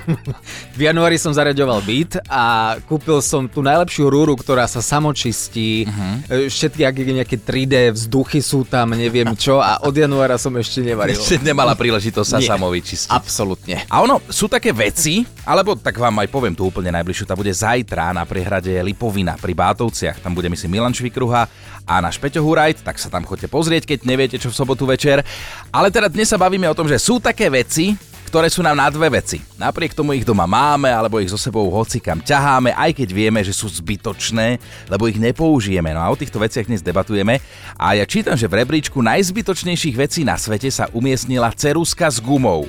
v 0.78 0.80
januári 0.86 1.18
som 1.18 1.34
zaraďoval 1.34 1.82
byt 1.82 2.22
a 2.30 2.74
kúpil 2.86 3.18
som 3.18 3.50
tú 3.50 3.58
najlepšiu 3.58 4.06
rúru, 4.06 4.38
ktorá 4.44 4.68
sa 4.68 4.84
samočistí, 4.84 5.88
uh-huh. 5.88 6.52
všetky 6.52 6.84
nejaké 7.16 7.40
3D 7.40 7.96
vzduchy 7.96 8.44
sú 8.44 8.68
tam, 8.68 8.92
neviem 8.92 9.32
čo 9.32 9.64
a 9.64 9.80
od 9.80 9.96
januára 9.96 10.36
som 10.36 10.52
ešte 10.60 10.84
nevaril. 10.84 11.16
Ešte 11.16 11.40
nemala 11.40 11.72
príležitosť 11.72 12.28
sa 12.28 12.38
Nie. 12.44 12.48
samo 12.52 12.68
vyčistiť. 12.68 13.08
Absolutne. 13.08 13.88
A 13.88 14.04
ono, 14.04 14.20
sú 14.28 14.52
také 14.52 14.76
veci, 14.76 15.24
alebo 15.48 15.72
tak 15.80 15.96
vám 15.96 16.20
aj 16.20 16.28
poviem 16.28 16.52
tu 16.52 16.68
úplne 16.68 16.92
najbližšiu, 16.92 17.24
tá 17.24 17.32
bude 17.32 17.50
zajtra 17.50 18.12
na 18.12 18.28
priehrade 18.28 18.76
Lipovina 18.84 19.40
pri 19.40 19.56
Bátovciach. 19.56 20.20
Tam 20.20 20.36
bude 20.36 20.52
myslím 20.52 20.76
Milan 20.76 20.92
Švikruha 20.92 21.48
a 21.88 21.94
náš 22.04 22.20
Peťo 22.20 22.44
Hurajt, 22.44 22.84
tak 22.84 23.00
sa 23.00 23.08
tam 23.08 23.24
chodte 23.24 23.48
pozrieť, 23.48 23.88
keď 23.88 23.98
neviete 24.04 24.36
čo 24.36 24.52
v 24.52 24.56
sobotu 24.60 24.84
večer. 24.84 25.24
Ale 25.72 25.88
teda 25.88 26.12
dnes 26.12 26.28
sa 26.28 26.36
bavíme 26.36 26.68
o 26.68 26.76
tom, 26.76 26.84
že 26.84 27.00
sú 27.00 27.16
také 27.16 27.48
veci, 27.48 27.96
ktoré 28.34 28.50
sú 28.50 28.66
nám 28.66 28.74
na 28.74 28.90
dve 28.90 29.14
veci. 29.14 29.38
Napriek 29.62 29.94
tomu 29.94 30.10
ich 30.18 30.26
doma 30.26 30.42
máme, 30.42 30.90
alebo 30.90 31.22
ich 31.22 31.30
so 31.30 31.38
sebou 31.38 31.70
hocikam 31.70 32.18
ťaháme, 32.18 32.74
aj 32.74 32.90
keď 32.98 33.08
vieme, 33.14 33.38
že 33.46 33.54
sú 33.54 33.70
zbytočné, 33.70 34.58
lebo 34.90 35.06
ich 35.06 35.22
nepoužijeme. 35.22 35.94
No 35.94 36.02
a 36.02 36.10
o 36.10 36.18
týchto 36.18 36.42
veciach 36.42 36.66
dnes 36.66 36.82
debatujeme. 36.82 37.38
A 37.78 37.94
ja 37.94 38.02
čítam, 38.02 38.34
že 38.34 38.50
v 38.50 38.66
rebríčku 38.66 38.98
najzbytočnejších 38.98 39.94
vecí 39.94 40.26
na 40.26 40.34
svete 40.34 40.66
sa 40.66 40.90
umiestnila 40.90 41.54
ceruska 41.54 42.10
s 42.10 42.18
gumou. 42.18 42.66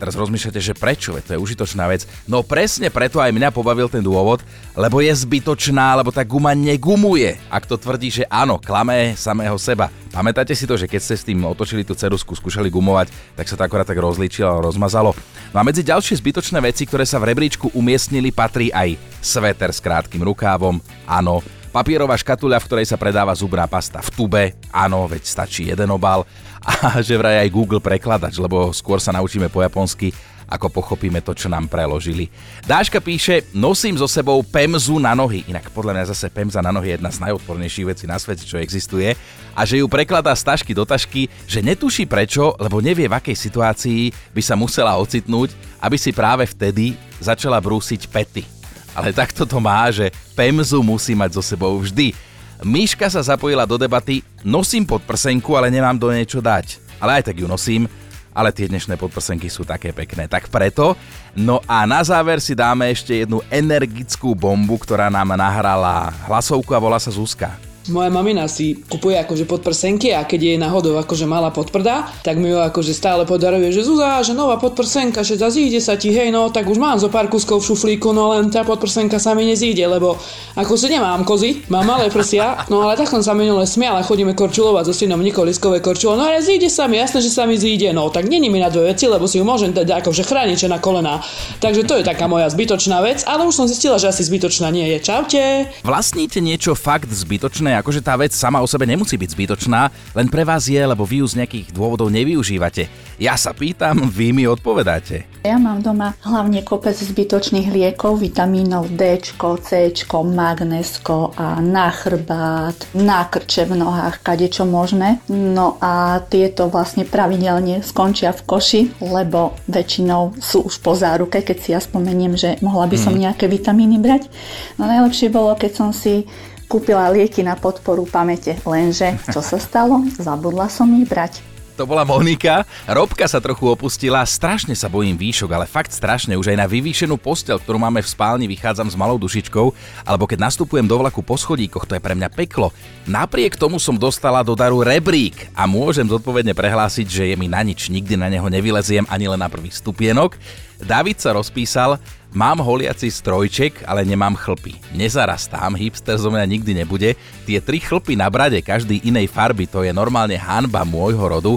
Teraz 0.00 0.16
rozmýšľate, 0.16 0.60
že 0.64 0.72
prečo, 0.72 1.12
veď 1.12 1.22
to 1.28 1.32
je 1.36 1.42
užitočná 1.44 1.84
vec. 1.84 2.08
No 2.24 2.40
presne 2.40 2.88
preto 2.88 3.20
aj 3.20 3.36
mňa 3.36 3.52
pobavil 3.52 3.84
ten 3.92 4.00
dôvod, 4.00 4.40
lebo 4.72 5.04
je 5.04 5.12
zbytočná, 5.12 5.92
lebo 6.00 6.08
tá 6.08 6.24
guma 6.24 6.56
negumuje. 6.56 7.36
Ak 7.52 7.68
to 7.68 7.76
tvrdí, 7.76 8.08
že 8.08 8.24
áno, 8.32 8.56
klame 8.56 9.12
samého 9.12 9.60
seba. 9.60 9.92
Pamätáte 10.08 10.56
si 10.56 10.64
to, 10.64 10.80
že 10.80 10.88
keď 10.88 11.00
ste 11.04 11.14
s 11.20 11.26
tým 11.28 11.44
otočili 11.44 11.84
tú 11.84 11.92
cerusku, 11.92 12.32
skúšali 12.32 12.72
gumovať, 12.72 13.12
tak 13.36 13.44
sa 13.44 13.60
to 13.60 13.62
akorát 13.68 13.84
tak 13.84 14.00
rozlíčilo 14.00 14.48
a 14.48 14.64
rozmazalo. 14.64 15.12
No 15.52 15.60
a 15.60 15.66
medzi 15.68 15.84
ďalšie 15.84 16.16
zbytočné 16.16 16.64
veci, 16.64 16.88
ktoré 16.88 17.04
sa 17.04 17.20
v 17.20 17.36
rebríčku 17.36 17.68
umiestnili, 17.76 18.32
patrí 18.32 18.72
aj 18.72 18.96
sveter 19.20 19.68
s 19.68 19.84
krátkým 19.84 20.24
rukávom, 20.24 20.80
áno, 21.04 21.44
papierová 21.70 22.18
škatuľa, 22.18 22.58
v 22.58 22.66
ktorej 22.66 22.86
sa 22.90 22.98
predáva 22.98 23.30
zubná 23.32 23.64
pasta 23.70 24.02
v 24.02 24.10
tube, 24.10 24.44
áno, 24.74 25.06
veď 25.06 25.22
stačí 25.22 25.70
jeden 25.70 25.90
obal, 25.94 26.26
a 26.60 26.98
že 27.06 27.16
vraj 27.16 27.46
aj 27.46 27.54
Google 27.54 27.80
prekladač, 27.80 28.36
lebo 28.36 28.74
skôr 28.74 28.98
sa 28.98 29.14
naučíme 29.14 29.48
po 29.48 29.62
japonsky, 29.62 30.12
ako 30.50 30.66
pochopíme 30.66 31.22
to, 31.22 31.30
čo 31.30 31.46
nám 31.46 31.70
preložili. 31.70 32.26
Dáška 32.66 32.98
píše, 32.98 33.46
nosím 33.54 33.94
so 33.94 34.10
sebou 34.10 34.42
pemzu 34.42 34.98
na 34.98 35.14
nohy, 35.14 35.46
inak 35.46 35.70
podľa 35.70 35.94
mňa 35.94 36.10
zase 36.10 36.26
pemza 36.26 36.58
na 36.58 36.74
nohy 36.74 36.90
je 36.90 36.94
jedna 36.98 37.10
z 37.14 37.22
najodpornejších 37.22 37.86
vecí 37.86 38.04
na 38.10 38.18
svete, 38.18 38.42
čo 38.42 38.58
existuje, 38.58 39.14
a 39.54 39.62
že 39.62 39.78
ju 39.78 39.86
prekladá 39.86 40.34
z 40.34 40.42
tašky 40.42 40.74
do 40.74 40.82
tašky, 40.82 41.30
že 41.46 41.62
netuší 41.62 42.04
prečo, 42.10 42.58
lebo 42.58 42.82
nevie 42.82 43.06
v 43.06 43.14
akej 43.14 43.38
situácii 43.38 44.34
by 44.34 44.42
sa 44.42 44.58
musela 44.58 44.98
ocitnúť, 44.98 45.54
aby 45.78 45.94
si 45.94 46.10
práve 46.10 46.42
vtedy 46.50 46.98
začala 47.22 47.62
brúsiť 47.62 48.10
pety. 48.10 48.59
Ale 48.94 49.14
takto 49.14 49.46
to 49.46 49.58
má, 49.62 49.86
že 49.90 50.10
pemzu 50.34 50.82
musí 50.82 51.14
mať 51.14 51.38
so 51.38 51.42
sebou 51.42 51.78
vždy. 51.78 52.12
Míška 52.60 53.08
sa 53.08 53.24
zapojila 53.24 53.64
do 53.64 53.80
debaty, 53.80 54.20
nosím 54.44 54.84
podprsenku, 54.84 55.56
ale 55.56 55.72
nemám 55.72 55.96
do 55.96 56.12
niečo 56.12 56.44
dať. 56.44 56.76
Ale 57.00 57.20
aj 57.20 57.32
tak 57.32 57.40
ju 57.40 57.48
nosím, 57.48 57.88
ale 58.36 58.52
tie 58.52 58.68
dnešné 58.68 59.00
podprsenky 59.00 59.48
sú 59.48 59.64
také 59.64 59.96
pekné. 59.96 60.28
Tak 60.28 60.52
preto, 60.52 60.92
no 61.32 61.64
a 61.64 61.88
na 61.88 62.04
záver 62.04 62.38
si 62.44 62.52
dáme 62.52 62.92
ešte 62.92 63.24
jednu 63.24 63.40
energickú 63.48 64.36
bombu, 64.36 64.76
ktorá 64.76 65.08
nám 65.08 65.32
nahrala 65.32 66.12
hlasovku 66.28 66.76
a 66.76 66.82
volá 66.82 67.00
sa 67.00 67.08
Zuzka. 67.08 67.69
Moja 67.88 68.12
mamina 68.12 68.44
si 68.44 68.76
kupuje 68.76 69.16
akože 69.16 69.48
podprsenky 69.48 70.12
a 70.12 70.28
keď 70.28 70.40
jej 70.52 70.58
náhodou 70.60 71.00
akože 71.00 71.24
mala 71.24 71.48
podprda, 71.48 72.12
tak 72.20 72.36
mi 72.36 72.52
ju 72.52 72.60
akože 72.60 72.92
stále 72.92 73.24
podaruje, 73.24 73.72
že 73.72 73.80
Zuza, 73.80 74.20
že 74.20 74.36
nová 74.36 74.60
podprsenka, 74.60 75.24
že 75.24 75.40
zazíde 75.40 75.80
sa 75.80 75.96
ti, 75.96 76.12
hej 76.12 76.28
no, 76.28 76.52
tak 76.52 76.68
už 76.68 76.76
mám 76.76 77.00
zo 77.00 77.08
pár 77.08 77.32
kuskov 77.32 77.64
v 77.64 77.72
šuflíku, 77.72 78.12
no 78.12 78.36
len 78.36 78.52
tá 78.52 78.68
podprsenka 78.68 79.16
sa 79.16 79.32
mi 79.32 79.48
nezíde, 79.48 79.80
lebo 79.88 80.20
ako 80.60 80.76
si 80.76 80.92
nemám 80.92 81.24
kozy, 81.24 81.64
mám 81.72 81.88
malé 81.88 82.12
prsia, 82.12 82.68
no 82.68 82.84
ale 82.84 83.00
tak 83.00 83.08
som 83.08 83.24
sa 83.24 83.32
minule 83.32 83.64
smiala, 83.64 84.04
chodíme 84.04 84.36
korčulovať 84.36 84.84
so 84.84 84.92
synom 84.92 85.24
Nikoliskové 85.24 85.80
korčulo, 85.80 86.20
no 86.20 86.28
ale 86.28 86.44
zíde 86.44 86.68
sa 86.68 86.84
mi, 86.84 87.00
jasné, 87.00 87.24
že 87.24 87.32
sa 87.32 87.48
mi 87.48 87.56
zíde, 87.56 87.96
no 87.96 88.12
tak 88.12 88.28
není 88.28 88.52
mi 88.52 88.60
na 88.60 88.68
dve 88.68 88.92
veci, 88.92 89.08
lebo 89.08 89.24
si 89.24 89.40
ju 89.40 89.44
môžem 89.48 89.72
teda 89.72 90.04
akože 90.04 90.28
chrániť 90.28 90.58
že 90.60 90.68
na 90.68 90.76
kolená. 90.76 91.24
Takže 91.64 91.88
to 91.88 91.96
je 91.96 92.04
taká 92.04 92.28
moja 92.28 92.52
zbytočná 92.52 93.00
vec, 93.00 93.24
ale 93.24 93.48
už 93.48 93.56
som 93.56 93.64
zistila, 93.64 93.96
že 93.96 94.12
asi 94.12 94.20
zbytočná 94.28 94.68
nie 94.68 94.84
je. 94.92 94.98
Čaute! 95.00 95.42
Vlastníte 95.80 96.44
niečo 96.44 96.76
fakt 96.76 97.08
zbytočné, 97.08 97.69
akože 97.78 98.02
tá 98.02 98.18
vec 98.18 98.34
sama 98.34 98.58
o 98.58 98.66
sebe 98.66 98.88
nemusí 98.88 99.14
byť 99.14 99.30
zbytočná, 99.36 99.80
len 100.18 100.26
pre 100.26 100.42
vás 100.42 100.66
je, 100.66 100.80
lebo 100.80 101.06
vy 101.06 101.22
ju 101.22 101.26
z 101.30 101.44
nejakých 101.44 101.70
dôvodov 101.70 102.10
nevyužívate. 102.10 102.90
Ja 103.20 103.36
sa 103.36 103.52
pýtam, 103.52 104.08
vy 104.08 104.32
mi 104.32 104.48
odpovedáte. 104.48 105.28
Ja 105.40 105.56
mám 105.56 105.80
doma 105.80 106.12
hlavne 106.20 106.60
kopec 106.60 106.92
zbytočných 107.00 107.72
liekov, 107.72 108.20
vitamínov 108.20 108.92
D, 108.92 109.16
C, 109.64 109.92
magnesko 110.20 111.32
a 111.32 111.64
na 111.64 111.88
chrbát, 111.88 112.76
na 112.92 113.24
krče 113.24 113.64
v 113.64 113.80
nohách, 113.80 114.20
kadečo 114.20 114.68
možné. 114.68 115.24
No 115.32 115.80
a 115.80 116.20
tieto 116.28 116.68
vlastne 116.68 117.08
pravidelne 117.08 117.80
skončia 117.80 118.36
v 118.36 118.44
koši, 118.44 118.82
lebo 119.00 119.56
väčšinou 119.64 120.36
sú 120.44 120.68
už 120.68 120.76
po 120.84 120.92
záruke, 120.92 121.40
keď 121.40 121.56
si 121.56 121.72
ja 121.72 121.80
spomeniem, 121.80 122.36
že 122.36 122.60
mohla 122.60 122.84
by 122.84 122.96
som 123.00 123.16
nejaké 123.16 123.48
vitamíny 123.48 123.96
brať. 123.96 124.28
No 124.76 124.84
najlepšie 124.84 125.32
bolo, 125.32 125.56
keď 125.56 125.72
som 125.72 125.88
si 125.96 126.28
kúpila 126.70 127.10
lieky 127.10 127.42
na 127.42 127.58
podporu 127.58 128.06
pamäte, 128.06 128.54
lenže 128.62 129.18
čo 129.34 129.42
sa 129.42 129.58
stalo? 129.58 130.06
Zabudla 130.14 130.70
som 130.70 130.86
ich 130.94 131.10
brať. 131.10 131.42
To 131.80 131.88
bola 131.88 132.04
Monika. 132.04 132.68
Robka 132.84 133.24
sa 133.24 133.40
trochu 133.40 133.64
opustila. 133.64 134.20
Strašne 134.20 134.76
sa 134.76 134.92
bojím 134.92 135.16
výšok, 135.16 135.48
ale 135.48 135.64
fakt 135.64 135.96
strašne. 135.96 136.36
Už 136.36 136.52
aj 136.52 136.60
na 136.60 136.68
vyvýšenú 136.68 137.16
postel, 137.16 137.56
ktorú 137.56 137.80
máme 137.80 138.04
v 138.04 138.12
spálni, 138.12 138.44
vychádzam 138.52 138.92
s 138.92 139.00
malou 139.00 139.16
dušičkou, 139.16 139.72
alebo 140.04 140.28
keď 140.28 140.44
nastupujem 140.44 140.84
do 140.84 141.00
vlaku 141.00 141.24
po 141.24 141.40
schodíkoch, 141.40 141.88
to 141.88 141.96
je 141.96 142.04
pre 142.04 142.12
mňa 142.12 142.28
peklo. 142.36 142.68
Napriek 143.08 143.56
tomu 143.56 143.80
som 143.80 143.96
dostala 143.96 144.44
do 144.44 144.52
daru 144.52 144.84
rebrík 144.84 145.48
a 145.56 145.64
môžem 145.64 146.04
zodpovedne 146.04 146.52
prehlásiť, 146.52 147.06
že 147.08 147.24
je 147.32 147.36
mi 147.40 147.48
na 147.48 147.64
nič, 147.64 147.88
nikdy 147.88 148.12
na 148.12 148.28
neho 148.28 148.44
nevyleziem 148.52 149.08
ani 149.08 149.32
len 149.32 149.40
na 149.40 149.48
prvý 149.48 149.72
stupienok. 149.72 150.36
David 150.84 151.16
sa 151.16 151.32
rozpísal, 151.32 151.96
mám 152.30 152.62
holiaci 152.62 153.10
strojček, 153.10 153.86
ale 153.86 154.06
nemám 154.06 154.38
chlpy. 154.38 154.78
Nezarastám, 154.94 155.74
hipster 155.74 156.18
zo 156.18 156.30
mňa 156.30 156.44
nikdy 156.46 156.72
nebude. 156.74 157.18
Tie 157.46 157.58
tri 157.58 157.82
chlpy 157.82 158.14
na 158.14 158.30
brade 158.30 158.62
každý 158.62 159.02
inej 159.02 159.30
farby, 159.30 159.66
to 159.66 159.82
je 159.82 159.90
normálne 159.90 160.38
hanba 160.38 160.86
môjho 160.86 161.22
rodu, 161.26 161.52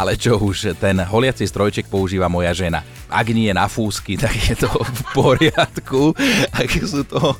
ale 0.00 0.16
čo 0.16 0.40
už, 0.40 0.80
ten 0.80 0.96
holiaci 0.96 1.44
strojček 1.44 1.84
používa 1.84 2.24
moja 2.32 2.56
žena. 2.56 2.80
Ak 3.12 3.28
nie 3.28 3.52
je 3.52 3.54
na 3.54 3.68
fúsky, 3.68 4.16
tak 4.16 4.32
je 4.32 4.56
to 4.56 4.72
v 4.72 5.00
poriadku. 5.12 6.16
Ak 6.56 6.72
sú 6.72 7.04
to 7.04 7.36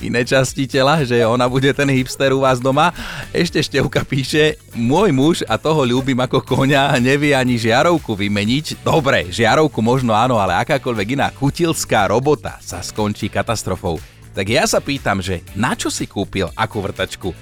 iné 0.00 0.24
časti 0.24 0.64
tela, 0.64 1.04
že 1.04 1.20
ona 1.28 1.44
bude 1.44 1.68
ten 1.76 1.92
hipster 1.92 2.32
u 2.32 2.40
vás 2.40 2.56
doma. 2.56 2.96
Ešte 3.36 3.60
Števka 3.60 4.00
píše, 4.08 4.56
môj 4.72 5.12
muž 5.12 5.36
a 5.44 5.60
toho 5.60 5.84
ľúbim 5.84 6.16
ako 6.16 6.40
koňa, 6.40 6.96
nevie 7.04 7.36
ani 7.36 7.60
žiarovku 7.60 8.16
vymeniť. 8.16 8.80
Dobre, 8.80 9.28
žiarovku 9.28 9.84
možno 9.84 10.16
áno, 10.16 10.40
ale 10.40 10.56
akákoľvek 10.64 11.20
iná 11.20 11.28
kutilská 11.28 12.08
robota 12.08 12.56
sa 12.64 12.80
skončí 12.80 13.28
katastrofou. 13.28 14.00
Tak 14.30 14.46
ja 14.46 14.64
sa 14.64 14.80
pýtam, 14.80 15.20
že 15.20 15.44
na 15.52 15.76
čo 15.76 15.92
si 15.92 16.08
kúpil 16.08 16.48
akú 16.56 16.80
vrtačku? 16.80 17.34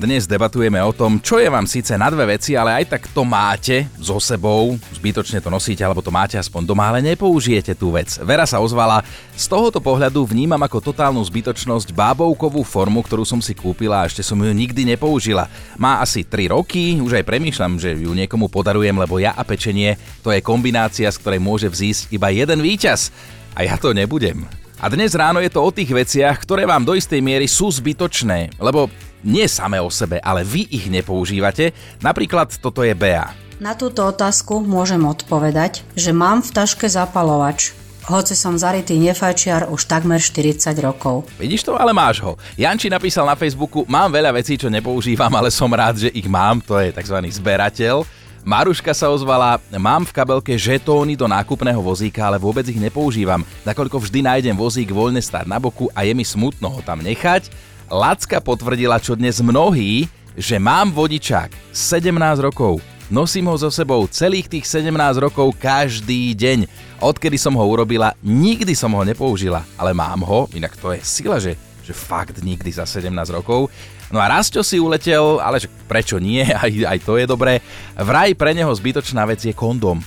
Dnes 0.00 0.24
debatujeme 0.24 0.80
o 0.80 0.96
tom, 0.96 1.20
čo 1.20 1.36
je 1.36 1.52
vám 1.52 1.68
síce 1.68 1.92
na 1.92 2.08
dve 2.08 2.32
veci, 2.32 2.56
ale 2.56 2.72
aj 2.72 2.84
tak 2.88 3.12
to 3.12 3.20
máte 3.20 3.84
so 4.00 4.16
sebou, 4.16 4.80
zbytočne 4.96 5.44
to 5.44 5.52
nosíte, 5.52 5.84
alebo 5.84 6.00
to 6.00 6.08
máte 6.08 6.40
aspoň 6.40 6.64
doma, 6.64 6.88
ale 6.88 7.04
nepoužijete 7.04 7.76
tú 7.76 7.92
vec. 7.92 8.16
Vera 8.24 8.48
sa 8.48 8.64
ozvala, 8.64 9.04
z 9.36 9.44
tohoto 9.44 9.76
pohľadu 9.76 10.24
vnímam 10.24 10.56
ako 10.64 10.88
totálnu 10.88 11.20
zbytočnosť 11.20 11.92
bábovkovú 11.92 12.64
formu, 12.64 13.04
ktorú 13.04 13.28
som 13.28 13.44
si 13.44 13.52
kúpila 13.52 14.00
a 14.00 14.08
ešte 14.08 14.24
som 14.24 14.40
ju 14.40 14.48
nikdy 14.48 14.88
nepoužila. 14.88 15.52
Má 15.76 16.00
asi 16.00 16.24
3 16.24 16.56
roky, 16.56 16.96
už 16.96 17.20
aj 17.20 17.28
premýšľam, 17.28 17.76
že 17.76 17.92
ju 18.00 18.16
niekomu 18.16 18.48
podarujem, 18.48 18.96
lebo 18.96 19.20
ja 19.20 19.36
a 19.36 19.44
pečenie 19.44 20.00
to 20.24 20.32
je 20.32 20.40
kombinácia, 20.40 21.12
z 21.12 21.20
ktorej 21.20 21.44
môže 21.44 21.68
vzísť 21.68 22.08
iba 22.08 22.32
jeden 22.32 22.64
víťaz. 22.64 23.12
A 23.52 23.68
ja 23.68 23.76
to 23.76 23.92
nebudem. 23.92 24.48
A 24.80 24.88
dnes 24.88 25.12
ráno 25.12 25.44
je 25.44 25.52
to 25.52 25.60
o 25.60 25.68
tých 25.68 25.92
veciach, 25.92 26.40
ktoré 26.40 26.64
vám 26.64 26.88
do 26.88 26.96
istej 26.96 27.20
miery 27.20 27.44
sú 27.44 27.68
zbytočné, 27.68 28.56
lebo 28.56 28.88
nie 29.24 29.44
samé 29.46 29.80
o 29.80 29.92
sebe, 29.92 30.20
ale 30.20 30.44
vy 30.44 30.68
ich 30.68 30.88
nepoužívate. 30.88 31.72
Napríklad 32.00 32.52
toto 32.60 32.84
je 32.84 32.94
Bea. 32.96 33.32
Na 33.60 33.76
túto 33.76 34.08
otázku 34.08 34.64
môžem 34.64 35.04
odpovedať, 35.04 35.84
že 35.92 36.16
mám 36.16 36.40
v 36.40 36.50
taške 36.56 36.88
zapalovač. 36.88 37.76
Hoci 38.08 38.32
som 38.32 38.56
zarytý 38.56 38.96
nefajčiar 38.96 39.68
už 39.68 39.84
takmer 39.84 40.18
40 40.18 40.72
rokov. 40.80 41.28
Vidíš 41.36 41.68
to, 41.68 41.76
ale 41.76 41.92
máš 41.92 42.24
ho. 42.24 42.40
Janči 42.56 42.88
napísal 42.88 43.28
na 43.28 43.36
Facebooku, 43.36 43.84
mám 43.84 44.08
veľa 44.08 44.32
vecí, 44.32 44.56
čo 44.56 44.72
nepoužívam, 44.72 45.30
ale 45.36 45.52
som 45.52 45.68
rád, 45.68 46.08
že 46.08 46.10
ich 46.16 46.24
mám, 46.24 46.64
to 46.64 46.80
je 46.80 46.88
tzv. 46.90 47.20
zberateľ. 47.20 48.02
Maruška 48.40 48.96
sa 48.96 49.12
ozvala, 49.12 49.60
mám 49.76 50.08
v 50.08 50.16
kabelke 50.16 50.56
žetóny 50.56 51.12
do 51.12 51.28
nákupného 51.28 51.76
vozíka, 51.84 52.24
ale 52.24 52.40
vôbec 52.40 52.64
ich 52.64 52.80
nepoužívam, 52.80 53.44
nakoľko 53.68 54.00
vždy 54.00 54.24
nájdem 54.24 54.56
vozík 54.56 54.88
voľne 54.88 55.20
stať 55.20 55.44
na 55.44 55.60
boku 55.60 55.92
a 55.92 56.08
je 56.08 56.16
mi 56.16 56.24
smutno 56.24 56.72
ho 56.72 56.80
tam 56.80 57.04
nechať. 57.04 57.52
Lacka 57.90 58.38
potvrdila, 58.38 59.02
čo 59.02 59.18
dnes 59.18 59.42
mnohí, 59.42 60.06
že 60.38 60.62
mám 60.62 60.94
vodičák 60.94 61.50
17 61.74 62.14
rokov. 62.38 62.78
Nosím 63.10 63.50
ho 63.50 63.58
so 63.58 63.66
sebou 63.66 64.06
celých 64.06 64.46
tých 64.46 64.70
17 64.70 64.94
rokov 65.18 65.58
každý 65.58 66.30
deň. 66.38 66.70
Odkedy 67.02 67.34
som 67.34 67.58
ho 67.58 67.64
urobila, 67.66 68.14
nikdy 68.22 68.78
som 68.78 68.94
ho 68.94 69.02
nepoužila, 69.02 69.66
ale 69.74 69.90
mám 69.90 70.22
ho, 70.22 70.46
inak 70.54 70.78
to 70.78 70.94
je 70.94 71.02
sila, 71.02 71.42
že 71.42 71.58
že 71.80 71.96
fakt 71.96 72.38
nikdy 72.46 72.70
za 72.70 72.86
17 72.86 73.10
rokov. 73.34 73.66
No 74.14 74.22
a 74.22 74.30
Rasto 74.30 74.62
si 74.62 74.78
uletel, 74.78 75.42
ale 75.42 75.58
prečo 75.90 76.22
nie, 76.22 76.46
aj, 76.62 76.70
aj 76.86 76.98
to 77.02 77.18
je 77.18 77.26
dobré. 77.26 77.58
Vraj 77.98 78.38
pre 78.38 78.54
neho 78.54 78.70
zbytočná 78.70 79.26
vec 79.26 79.42
je 79.42 79.50
kondom 79.50 79.98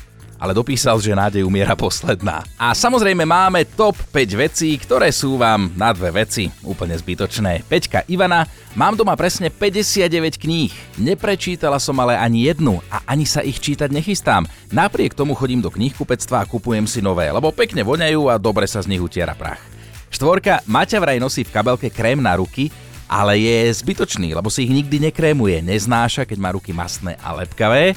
ale 0.44 0.52
dopísal, 0.52 1.00
že 1.00 1.16
nádej 1.16 1.48
umiera 1.48 1.72
posledná. 1.72 2.44
A 2.60 2.76
samozrejme 2.76 3.24
máme 3.24 3.64
top 3.64 3.96
5 4.12 4.36
vecí, 4.36 4.76
ktoré 4.76 5.08
sú 5.16 5.40
vám 5.40 5.72
na 5.80 5.96
dve 5.96 6.12
veci 6.12 6.52
úplne 6.68 7.00
zbytočné. 7.00 7.64
Peťka 7.64 8.04
Ivana, 8.12 8.44
mám 8.76 9.00
doma 9.00 9.16
presne 9.16 9.48
59 9.48 10.36
kníh. 10.36 10.76
Neprečítala 11.00 11.80
som 11.80 11.96
ale 12.04 12.20
ani 12.20 12.52
jednu 12.52 12.84
a 12.92 13.00
ani 13.08 13.24
sa 13.24 13.40
ich 13.40 13.64
čítať 13.64 13.88
nechystám. 13.88 14.44
Napriek 14.76 15.16
tomu 15.16 15.32
chodím 15.32 15.64
do 15.64 15.72
knihkupectva 15.72 16.44
a 16.44 16.50
kupujem 16.52 16.92
si 16.92 17.00
nové, 17.00 17.32
lebo 17.32 17.56
pekne 17.56 17.88
voňajú 17.88 18.28
a 18.28 18.36
dobre 18.36 18.68
sa 18.68 18.84
z 18.84 18.92
nich 18.92 19.00
utiera 19.00 19.32
prach. 19.40 19.64
Štvorka, 20.12 20.60
Maťa 20.68 21.00
vraj 21.00 21.24
nosí 21.24 21.48
v 21.48 21.56
kabelke 21.56 21.88
krém 21.88 22.20
na 22.20 22.36
ruky, 22.36 22.68
ale 23.08 23.40
je 23.40 23.72
zbytočný, 23.80 24.36
lebo 24.36 24.52
si 24.52 24.68
ich 24.68 24.76
nikdy 24.76 25.08
nekrémuje, 25.08 25.64
neznáša, 25.64 26.28
keď 26.28 26.38
má 26.38 26.52
ruky 26.52 26.76
masné 26.76 27.16
a 27.24 27.32
lepkavé. 27.32 27.96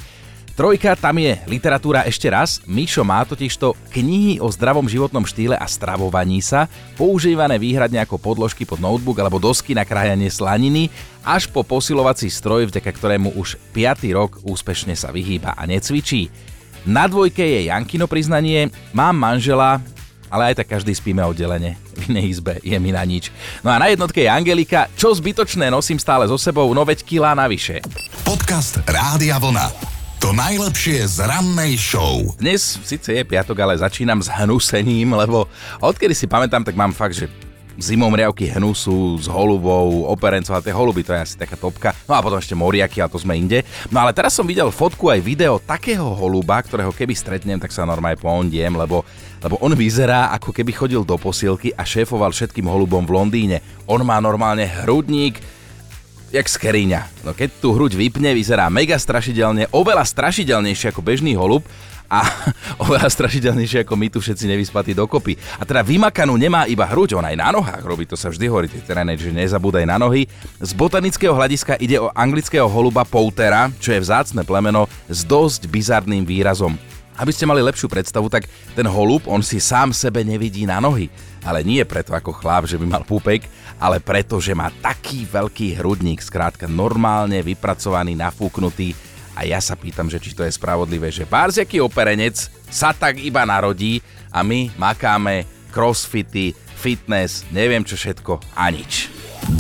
Trojka, 0.57 0.97
tam 0.97 1.21
je 1.21 1.37
literatúra 1.53 2.09
ešte 2.09 2.33
raz. 2.33 2.65
Mišo 2.65 3.05
má 3.05 3.21
totižto 3.29 3.77
knihy 3.93 4.41
o 4.41 4.49
zdravom 4.49 4.89
životnom 4.89 5.29
štýle 5.29 5.53
a 5.53 5.69
stravovaní 5.69 6.41
sa, 6.41 6.65
používané 6.97 7.61
výhradne 7.61 8.01
ako 8.01 8.17
podložky 8.17 8.65
pod 8.65 8.81
notebook 8.81 9.21
alebo 9.21 9.37
dosky 9.37 9.77
na 9.77 9.85
krajanie 9.85 10.33
slaniny, 10.33 10.89
až 11.21 11.53
po 11.53 11.61
posilovací 11.61 12.33
stroj, 12.33 12.73
vďaka 12.73 12.89
ktorému 12.89 13.37
už 13.37 13.61
5. 13.77 14.09
rok 14.17 14.41
úspešne 14.49 14.97
sa 14.97 15.13
vyhýba 15.13 15.53
a 15.53 15.69
necvičí. 15.69 16.33
Na 16.89 17.05
dvojke 17.05 17.45
je 17.45 17.69
Jankino 17.69 18.09
priznanie, 18.09 18.73
mám 18.97 19.13
manžela, 19.13 19.85
ale 20.33 20.57
aj 20.57 20.65
tak 20.65 20.73
každý 20.73 20.97
spíme 20.97 21.21
oddelenie. 21.21 21.77
V 22.01 22.17
inej 22.17 22.41
izbe 22.41 22.65
je 22.65 22.81
mi 22.81 22.97
na 22.97 23.05
nič. 23.05 23.29
No 23.61 23.69
a 23.69 23.77
na 23.77 23.93
jednotke 23.93 24.25
je 24.25 24.33
Angelika, 24.33 24.89
čo 24.97 25.13
zbytočné 25.13 25.69
nosím 25.69 26.01
stále 26.01 26.25
so 26.25 26.41
sebou, 26.41 26.73
no 26.73 26.81
veď 26.81 27.05
kilá 27.05 27.37
navyše. 27.37 27.85
Podcast 28.25 28.81
Rádia 28.89 29.37
Vlna. 29.37 29.96
To 30.25 30.33
najlepšie 30.33 31.05
z 31.05 31.29
rannej 31.29 31.77
show. 31.77 32.25
Dnes 32.41 32.81
síce 32.81 33.13
je 33.13 33.21
piatok, 33.21 33.61
ale 33.61 33.77
začínam 33.77 34.25
s 34.25 34.33
hnusením, 34.33 35.13
lebo 35.13 35.45
odkedy 35.85 36.17
si 36.17 36.25
pamätám, 36.25 36.65
tak 36.65 36.73
mám 36.73 36.97
fakt, 36.97 37.13
že 37.13 37.29
zimom 37.77 38.09
riavky 38.09 38.49
hnusu 38.49 39.21
s 39.21 39.29
holubou, 39.29 40.09
operencov 40.09 40.57
a 40.57 40.65
tie 40.65 40.73
holuby, 40.73 41.05
to 41.05 41.13
je 41.13 41.21
asi 41.21 41.37
taká 41.37 41.61
topka. 41.61 41.93
No 42.09 42.17
a 42.17 42.25
potom 42.25 42.41
ešte 42.41 42.57
moriaky, 42.57 43.05
a 43.05 43.13
to 43.13 43.21
sme 43.21 43.37
inde. 43.37 43.61
No 43.93 44.01
ale 44.01 44.17
teraz 44.17 44.33
som 44.33 44.49
videl 44.49 44.73
fotku 44.73 45.13
aj 45.13 45.21
video 45.21 45.61
takého 45.61 46.09
holuba, 46.17 46.65
ktorého 46.65 46.97
keby 46.97 47.13
stretnem, 47.13 47.61
tak 47.61 47.69
sa 47.69 47.85
normálne 47.85 48.17
pondiem, 48.17 48.73
lebo, 48.73 49.05
lebo 49.45 49.61
on 49.61 49.77
vyzerá 49.77 50.33
ako 50.33 50.49
keby 50.57 50.73
chodil 50.73 51.05
do 51.05 51.21
posilky 51.21 51.77
a 51.77 51.85
šéfoval 51.85 52.33
všetkým 52.33 52.65
holubom 52.65 53.05
v 53.05 53.15
Londýne. 53.21 53.57
On 53.85 54.01
má 54.01 54.17
normálne 54.25 54.65
hrudník, 54.65 55.45
jak 56.37 56.49
skeriňa. 56.53 57.25
No 57.25 57.33
keď 57.33 57.49
tú 57.59 57.73
hruď 57.73 57.97
vypne, 57.97 58.37
vyzerá 58.37 58.69
mega 58.69 59.01
strašidelne, 59.01 59.73
oveľa 59.73 60.05
strašidelnejšie 60.05 60.93
ako 60.93 61.01
bežný 61.01 61.33
holub 61.33 61.65
a 62.07 62.23
oveľa 62.85 63.11
strašidelnejšie 63.11 63.83
ako 63.83 63.95
my 63.97 64.07
tu 64.13 64.19
všetci 64.21 64.45
nevyspatí 64.47 64.93
dokopy. 64.95 65.35
A 65.59 65.67
teda 65.67 65.83
vymakanú 65.83 66.37
nemá 66.39 66.69
iba 66.71 66.87
hruď, 66.87 67.19
on 67.19 67.27
aj 67.27 67.37
na 67.37 67.49
nohách 67.51 67.83
robí, 67.83 68.07
to 68.07 68.15
sa 68.15 68.31
vždy 68.31 68.47
hovorí, 68.47 68.69
teda 68.71 69.03
že 69.17 69.33
nezabúdaj 69.33 69.85
na 69.89 69.97
nohy. 69.99 70.31
Z 70.61 70.73
botanického 70.77 71.35
hľadiska 71.35 71.81
ide 71.83 71.99
o 71.99 72.13
anglického 72.15 72.69
holuba 72.69 73.03
Poutera, 73.03 73.73
čo 73.83 73.97
je 73.97 74.01
vzácne 74.03 74.45
plemeno 74.47 74.87
s 75.11 75.27
dosť 75.27 75.67
bizarným 75.67 76.23
výrazom. 76.23 76.79
Aby 77.17 77.33
ste 77.33 77.49
mali 77.49 77.65
lepšiu 77.65 77.89
predstavu, 77.89 78.29
tak 78.29 78.45
ten 78.77 78.85
holub, 78.85 79.25
on 79.25 79.41
si 79.41 79.57
sám 79.57 79.97
sebe 79.97 80.21
nevidí 80.21 80.69
na 80.69 80.79
nohy. 80.79 81.09
Ale 81.41 81.65
nie 81.65 81.81
preto 81.89 82.13
ako 82.13 82.37
chlap, 82.37 82.69
že 82.69 82.77
by 82.77 82.85
mal 82.85 83.03
púpek, 83.09 83.49
ale 83.81 84.01
preto, 84.01 84.37
že 84.37 84.53
má 84.53 84.69
taký 84.85 85.25
veľký 85.25 85.81
hrudník, 85.81 86.21
skrátka 86.21 86.69
normálne 86.69 87.41
vypracovaný, 87.41 88.13
nafúknutý. 88.17 88.93
A 89.37 89.45
ja 89.45 89.61
sa 89.61 89.77
pýtam, 89.77 90.09
že 90.09 90.21
či 90.21 90.33
to 90.33 90.45
je 90.45 90.53
spravodlivé, 90.53 91.13
že 91.13 91.29
bárziaký 91.29 91.81
operenec 91.81 92.49
sa 92.73 92.97
tak 92.97 93.21
iba 93.21 93.45
narodí 93.45 94.01
a 94.33 94.41
my 94.41 94.73
makáme 94.81 95.45
crossfity, 95.73 96.57
fitness, 96.77 97.45
neviem 97.53 97.85
čo 97.85 98.01
všetko 98.01 98.41
a 98.57 98.73
nič. 98.73 99.16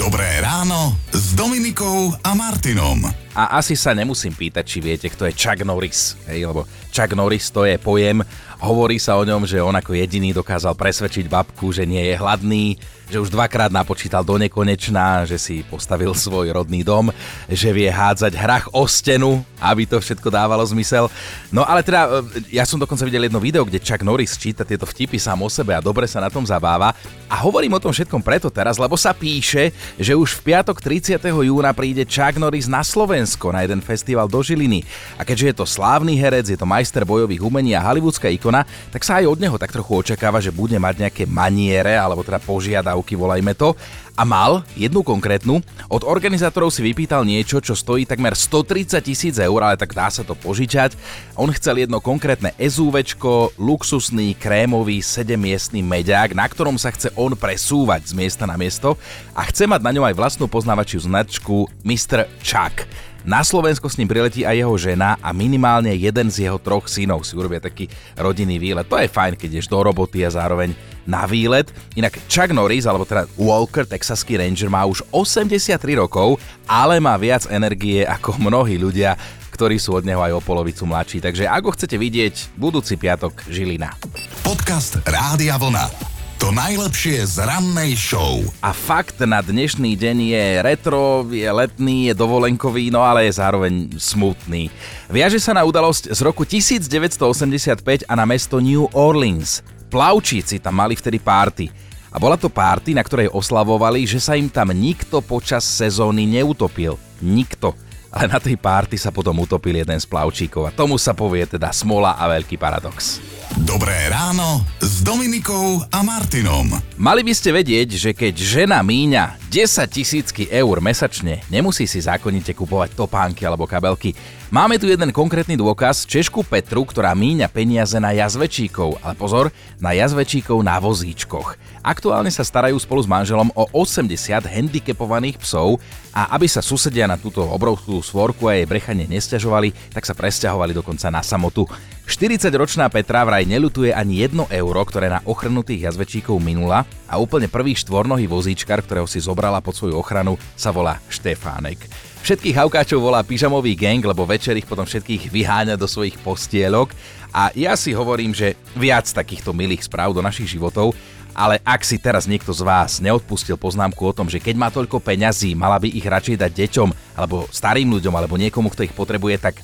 Dobré 0.06 0.38
ráno 0.38 0.94
s 1.10 1.34
Dominikou 1.34 2.14
a 2.22 2.30
Martinom. 2.30 3.10
A 3.34 3.58
asi 3.58 3.74
sa 3.74 3.90
nemusím 3.90 4.30
pýtať, 4.30 4.62
či 4.62 4.78
viete, 4.78 5.10
kto 5.10 5.26
je 5.26 5.34
Chuck 5.34 5.66
Norris. 5.66 6.14
Hej, 6.30 6.46
lebo 6.46 6.62
Chuck 6.94 7.10
Norris 7.18 7.50
to 7.50 7.66
je 7.66 7.74
pojem, 7.74 8.22
hovorí 8.62 9.02
sa 9.02 9.18
o 9.18 9.26
ňom, 9.26 9.50
že 9.50 9.58
on 9.58 9.74
ako 9.74 9.98
jediný 9.98 10.30
dokázal 10.30 10.78
presvedčiť 10.78 11.26
babku, 11.26 11.74
že 11.74 11.90
nie 11.90 11.98
je 12.06 12.14
hladný, 12.22 12.78
že 13.06 13.22
už 13.22 13.30
dvakrát 13.30 13.70
napočítal 13.70 14.26
do 14.26 14.34
nekonečná, 14.34 15.22
že 15.22 15.38
si 15.38 15.62
postavil 15.62 16.10
svoj 16.10 16.50
rodný 16.50 16.82
dom, 16.82 17.14
že 17.46 17.70
vie 17.70 17.86
hádzať 17.86 18.32
hrach 18.34 18.66
o 18.74 18.82
stenu, 18.90 19.46
aby 19.62 19.86
to 19.86 20.02
všetko 20.02 20.26
dávalo 20.26 20.66
zmysel. 20.66 21.06
No 21.54 21.62
ale 21.62 21.86
teda, 21.86 22.26
e, 22.50 22.58
ja 22.58 22.66
som 22.66 22.82
dokonca 22.82 23.06
videl 23.06 23.30
jedno 23.30 23.38
video, 23.38 23.62
kde 23.62 23.78
Chuck 23.78 24.02
Norris 24.02 24.34
číta 24.34 24.66
tieto 24.66 24.90
vtipy 24.90 25.22
sám 25.22 25.38
o 25.38 25.50
sebe 25.50 25.78
a 25.78 25.80
dobre 25.80 26.10
sa 26.10 26.18
na 26.18 26.26
tom 26.26 26.42
zabáva. 26.42 26.90
A 27.30 27.36
hovorím 27.46 27.78
o 27.78 27.82
tom 27.82 27.94
všetkom 27.94 28.22
preto 28.26 28.50
teraz, 28.50 28.74
lebo 28.74 28.98
sa 28.98 29.14
píše, 29.14 29.70
že 29.94 30.18
už 30.18 30.42
v 30.42 30.52
piatok 30.52 30.82
30. 30.82 31.22
júna 31.22 31.70
príde 31.70 32.02
Chuck 32.02 32.34
Norris 32.42 32.66
na 32.66 32.82
Slovensko 32.82 33.54
na 33.54 33.62
jeden 33.62 33.78
festival 33.78 34.26
do 34.26 34.42
Žiliny. 34.42 34.82
A 35.14 35.22
keďže 35.22 35.46
je 35.54 35.56
to 35.62 35.66
slávny 35.66 36.18
herec, 36.18 36.50
je 36.50 36.58
to 36.58 36.66
majster 36.66 37.06
bojových 37.06 37.42
umení 37.42 37.78
a 37.78 37.84
hollywoodská 37.86 38.26
ikona, 38.34 38.66
tak 38.90 39.06
sa 39.06 39.22
aj 39.22 39.30
od 39.30 39.38
neho 39.38 39.56
tak 39.62 39.70
trochu 39.70 39.94
očakáva, 39.94 40.42
že 40.42 40.50
bude 40.50 40.74
mať 40.74 41.06
nejaké 41.06 41.24
maniere, 41.30 41.94
alebo 41.94 42.26
teda 42.26 42.42
požiada 42.42 42.95
dávky, 42.96 43.12
volajme 43.14 43.52
to, 43.52 43.76
a 44.16 44.24
mal 44.24 44.64
jednu 44.72 45.04
konkrétnu. 45.04 45.60
Od 45.92 46.02
organizátorov 46.02 46.72
si 46.72 46.80
vypýtal 46.80 47.28
niečo, 47.28 47.60
čo 47.60 47.76
stojí 47.76 48.08
takmer 48.08 48.32
130 48.32 48.96
tisíc 49.04 49.36
eur, 49.36 49.60
ale 49.60 49.76
tak 49.76 49.92
dá 49.92 50.08
sa 50.08 50.24
to 50.24 50.32
požičať. 50.32 50.96
On 51.36 51.52
chcel 51.52 51.84
jedno 51.84 52.00
konkrétne 52.00 52.56
SUVčko, 52.56 53.52
luxusný, 53.60 54.32
krémový, 54.32 55.04
7-miestný 55.04 55.84
meďák, 55.84 56.32
na 56.32 56.48
ktorom 56.48 56.80
sa 56.80 56.88
chce 56.96 57.12
on 57.12 57.36
presúvať 57.36 58.08
z 58.08 58.12
miesta 58.16 58.48
na 58.48 58.56
miesto 58.56 58.96
a 59.36 59.44
chce 59.44 59.68
mať 59.68 59.84
na 59.84 59.92
ňom 59.92 60.08
aj 60.08 60.16
vlastnú 60.16 60.48
poznávačiu 60.48 61.04
značku 61.04 61.68
Mr. 61.84 62.24
Chuck. 62.40 62.88
Na 63.26 63.42
Slovensko 63.42 63.90
s 63.90 63.98
ním 63.98 64.06
priletí 64.06 64.46
aj 64.46 64.54
jeho 64.54 64.74
žena 64.78 65.18
a 65.18 65.34
minimálne 65.34 65.90
jeden 65.98 66.30
z 66.30 66.46
jeho 66.46 66.62
troch 66.62 66.86
synov 66.86 67.26
si 67.26 67.34
urobia 67.34 67.58
taký 67.58 67.90
rodinný 68.14 68.56
výlet. 68.62 68.86
To 68.86 69.02
je 69.02 69.10
fajn, 69.10 69.34
keď 69.34 69.60
ješ 69.60 69.66
do 69.66 69.82
roboty 69.82 70.22
a 70.22 70.30
zároveň 70.30 70.95
na 71.06 71.24
výlet. 71.24 71.70
Inak 71.94 72.18
Chuck 72.28 72.52
Norris, 72.52 72.84
alebo 72.84 73.06
teda 73.06 73.24
Walker, 73.38 73.86
texaský 73.86 74.36
ranger, 74.36 74.68
má 74.68 74.84
už 74.84 75.06
83 75.14 75.78
rokov, 75.96 76.36
ale 76.66 76.98
má 76.98 77.14
viac 77.16 77.46
energie 77.48 78.02
ako 78.04 78.36
mnohí 78.42 78.76
ľudia, 78.76 79.16
ktorí 79.54 79.80
sú 79.80 79.96
od 79.96 80.04
neho 80.04 80.20
aj 80.20 80.36
o 80.36 80.44
polovicu 80.44 80.84
mladší. 80.84 81.24
Takže 81.24 81.48
ak 81.48 81.62
ho 81.64 81.72
chcete 81.72 81.96
vidieť, 81.96 82.60
budúci 82.60 83.00
piatok 83.00 83.48
Žilina. 83.48 83.96
Podcast 84.44 85.00
Rádia 85.08 85.56
Vlna. 85.56 86.16
To 86.36 86.52
najlepšie 86.52 87.24
z 87.24 87.48
rannej 87.48 87.96
show. 87.96 88.44
A 88.60 88.76
fakt 88.76 89.16
na 89.24 89.40
dnešný 89.40 89.96
deň 89.96 90.16
je 90.36 90.44
retro, 90.60 91.24
je 91.32 91.48
letný, 91.48 92.12
je 92.12 92.14
dovolenkový, 92.14 92.92
no 92.92 93.00
ale 93.00 93.24
je 93.24 93.40
zároveň 93.40 93.96
smutný. 93.96 94.68
Viaže 95.08 95.40
sa 95.40 95.56
na 95.56 95.64
udalosť 95.64 96.12
z 96.12 96.20
roku 96.20 96.44
1985 96.44 98.04
a 98.04 98.12
na 98.12 98.28
mesto 98.28 98.60
New 98.60 98.84
Orleans. 98.92 99.64
Plavčíci 99.96 100.60
tam 100.60 100.76
mali 100.76 100.92
vtedy 100.92 101.16
párty. 101.16 101.72
A 102.12 102.20
bola 102.20 102.36
to 102.36 102.52
párty, 102.52 102.92
na 102.92 103.00
ktorej 103.00 103.32
oslavovali, 103.32 104.04
že 104.04 104.20
sa 104.20 104.36
im 104.36 104.52
tam 104.52 104.68
nikto 104.76 105.24
počas 105.24 105.64
sezóny 105.64 106.28
neutopil. 106.28 107.00
Nikto. 107.24 107.72
Ale 108.12 108.28
na 108.28 108.36
tej 108.36 108.60
párty 108.60 109.00
sa 109.00 109.08
potom 109.08 109.40
utopil 109.40 109.72
jeden 109.72 109.96
z 109.96 110.04
plavčíkov 110.04 110.68
a 110.68 110.74
tomu 110.76 111.00
sa 111.00 111.16
povie 111.16 111.48
teda 111.48 111.72
smola 111.72 112.12
a 112.20 112.28
veľký 112.28 112.60
paradox. 112.60 113.24
Dobré 113.56 114.12
ráno 114.12 114.68
s 114.84 114.95
Dominikou 115.04 115.84
a 115.92 116.00
Martinom. 116.00 116.72
Mali 116.96 117.20
by 117.20 117.36
ste 117.36 117.52
vedieť, 117.52 118.00
že 118.00 118.10
keď 118.16 118.32
žena 118.40 118.80
míňa 118.80 119.36
10 119.52 119.84
tisícky 119.92 120.48
eur 120.48 120.80
mesačne, 120.80 121.44
nemusí 121.52 121.84
si 121.84 122.00
zákonite 122.00 122.56
kupovať 122.56 122.96
topánky 122.96 123.44
alebo 123.44 123.68
kabelky. 123.68 124.16
Máme 124.48 124.80
tu 124.80 124.88
jeden 124.88 125.12
konkrétny 125.12 125.52
dôkaz, 125.60 126.08
Češku 126.08 126.48
Petru, 126.48 126.88
ktorá 126.88 127.12
míňa 127.12 127.52
peniaze 127.52 128.00
na 128.00 128.16
jazvečíkov, 128.16 128.96
ale 129.04 129.12
pozor, 129.18 129.52
na 129.76 129.92
jazvečíkov 129.92 130.64
na 130.64 130.80
vozíčkoch. 130.80 131.60
Aktuálne 131.84 132.32
sa 132.32 132.46
starajú 132.46 132.80
spolu 132.80 133.04
s 133.04 133.10
manželom 133.10 133.52
o 133.52 133.68
80 133.76 134.16
handicapovaných 134.48 135.36
psov 135.44 135.76
a 136.16 136.32
aby 136.32 136.48
sa 136.48 136.64
susedia 136.64 137.04
na 137.04 137.20
túto 137.20 137.44
obrovskú 137.44 138.00
svorku 138.00 138.48
a 138.48 138.56
jej 138.56 138.64
brechanie 138.64 139.04
nestiažovali, 139.04 139.76
tak 139.92 140.08
sa 140.08 140.16
presťahovali 140.16 140.72
dokonca 140.72 141.12
na 141.12 141.20
samotu. 141.20 141.68
40-ročná 142.06 142.86
Petra 142.86 143.26
vraj 143.26 143.42
nelutuje 143.50 143.90
ani 143.90 144.22
1 144.22 144.46
euro, 144.54 144.85
ktoré 144.86 145.10
na 145.10 145.18
ochrnutých 145.26 145.90
jazvečíkov 145.90 146.38
minula 146.38 146.86
a 147.10 147.18
úplne 147.18 147.50
prvý 147.50 147.74
štvornohý 147.74 148.30
vozíčkar, 148.30 148.86
ktorého 148.86 149.10
si 149.10 149.18
zobrala 149.18 149.58
pod 149.58 149.74
svoju 149.74 149.98
ochranu, 149.98 150.38
sa 150.54 150.70
volá 150.70 151.02
Štefánek. 151.10 151.82
Všetkých 152.22 152.58
haukáčov 152.58 153.02
volá 153.02 153.26
pyžamový 153.26 153.74
gang, 153.74 154.02
lebo 154.02 154.22
večer 154.26 154.54
ich 154.54 154.66
potom 154.66 154.86
všetkých 154.86 155.30
vyháňa 155.30 155.74
do 155.74 155.90
svojich 155.90 156.18
postielok 156.22 156.94
a 157.34 157.50
ja 157.58 157.74
si 157.74 157.90
hovorím, 157.90 158.30
že 158.30 158.54
viac 158.78 159.10
takýchto 159.10 159.50
milých 159.50 159.86
správ 159.86 160.14
do 160.14 160.22
našich 160.22 160.54
životov 160.54 160.94
Ale 161.36 161.60
ak 161.60 161.84
si 161.84 162.00
teraz 162.00 162.24
niekto 162.24 162.48
z 162.48 162.64
vás 162.64 162.96
neodpustil 162.96 163.60
poznámku 163.60 164.00
o 164.08 164.16
tom, 164.16 164.24
že 164.24 164.40
keď 164.40 164.56
má 164.56 164.72
toľko 164.72 165.04
peňazí, 165.04 165.52
mala 165.52 165.76
by 165.76 165.84
ich 165.92 166.08
radšej 166.08 166.40
dať 166.40 166.52
deťom, 166.64 166.88
alebo 167.12 167.44
starým 167.52 167.92
ľuďom, 167.92 168.14
alebo 168.16 168.40
niekomu, 168.40 168.72
kto 168.72 168.88
ich 168.88 168.96
potrebuje, 168.96 169.36
tak 169.36 169.60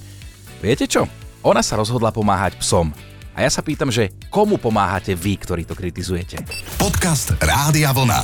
viete 0.60 0.84
čo? 0.84 1.08
Ona 1.40 1.64
sa 1.64 1.80
rozhodla 1.80 2.12
pomáhať 2.12 2.60
psom. 2.60 2.92
A 3.32 3.48
ja 3.48 3.50
sa 3.50 3.64
pýtam, 3.64 3.88
že 3.88 4.12
komu 4.28 4.60
pomáhate 4.60 5.16
vy, 5.16 5.40
ktorí 5.40 5.64
to 5.64 5.72
kritizujete? 5.72 6.44
Podcast 6.76 7.32
Rádia 7.40 7.88
Vlna. 7.88 8.20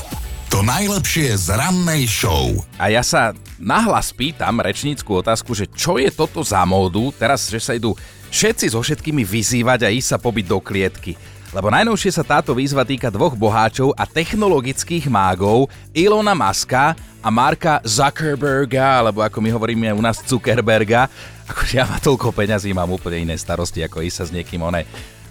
To 0.52 0.60
najlepšie 0.60 1.32
z 1.32 1.56
rannej 1.56 2.04
show. 2.04 2.52
A 2.76 2.92
ja 2.92 3.00
sa 3.00 3.32
nahlas 3.56 4.12
pýtam 4.12 4.60
rečníckú 4.60 5.16
otázku, 5.16 5.56
že 5.56 5.64
čo 5.72 5.96
je 5.96 6.12
toto 6.12 6.44
za 6.44 6.60
módu, 6.68 7.08
teraz, 7.16 7.48
že 7.48 7.56
sa 7.56 7.72
idú 7.72 7.96
všetci 8.28 8.76
so 8.76 8.84
všetkými 8.84 9.24
vyzývať 9.24 9.88
a 9.88 9.92
ísť 9.92 10.08
sa 10.12 10.18
pobyť 10.20 10.44
do 10.44 10.60
klietky. 10.60 11.16
Lebo 11.56 11.72
najnovšie 11.72 12.12
sa 12.12 12.24
táto 12.24 12.52
výzva 12.52 12.84
týka 12.84 13.08
dvoch 13.08 13.32
boháčov 13.32 13.96
a 13.96 14.04
technologických 14.04 15.08
mágov, 15.08 15.72
Ilona 15.96 16.36
Maska 16.36 16.92
a 17.24 17.28
Marka 17.32 17.80
Zuckerberga, 17.80 19.00
alebo 19.00 19.24
ako 19.24 19.40
my 19.40 19.56
hovoríme 19.56 19.88
u 19.96 20.04
nás 20.04 20.20
Zuckerberga. 20.20 21.08
Akože 21.48 21.80
ja 21.80 21.88
má 21.88 21.96
toľko 21.96 22.32
peňazí, 22.36 22.76
mám 22.76 22.92
úplne 22.92 23.24
iné 23.24 23.34
starosti, 23.40 23.80
ako 23.80 24.04
ísť 24.04 24.16
sa 24.20 24.24
s 24.28 24.34
niekým 24.36 24.60
oné 24.60 24.84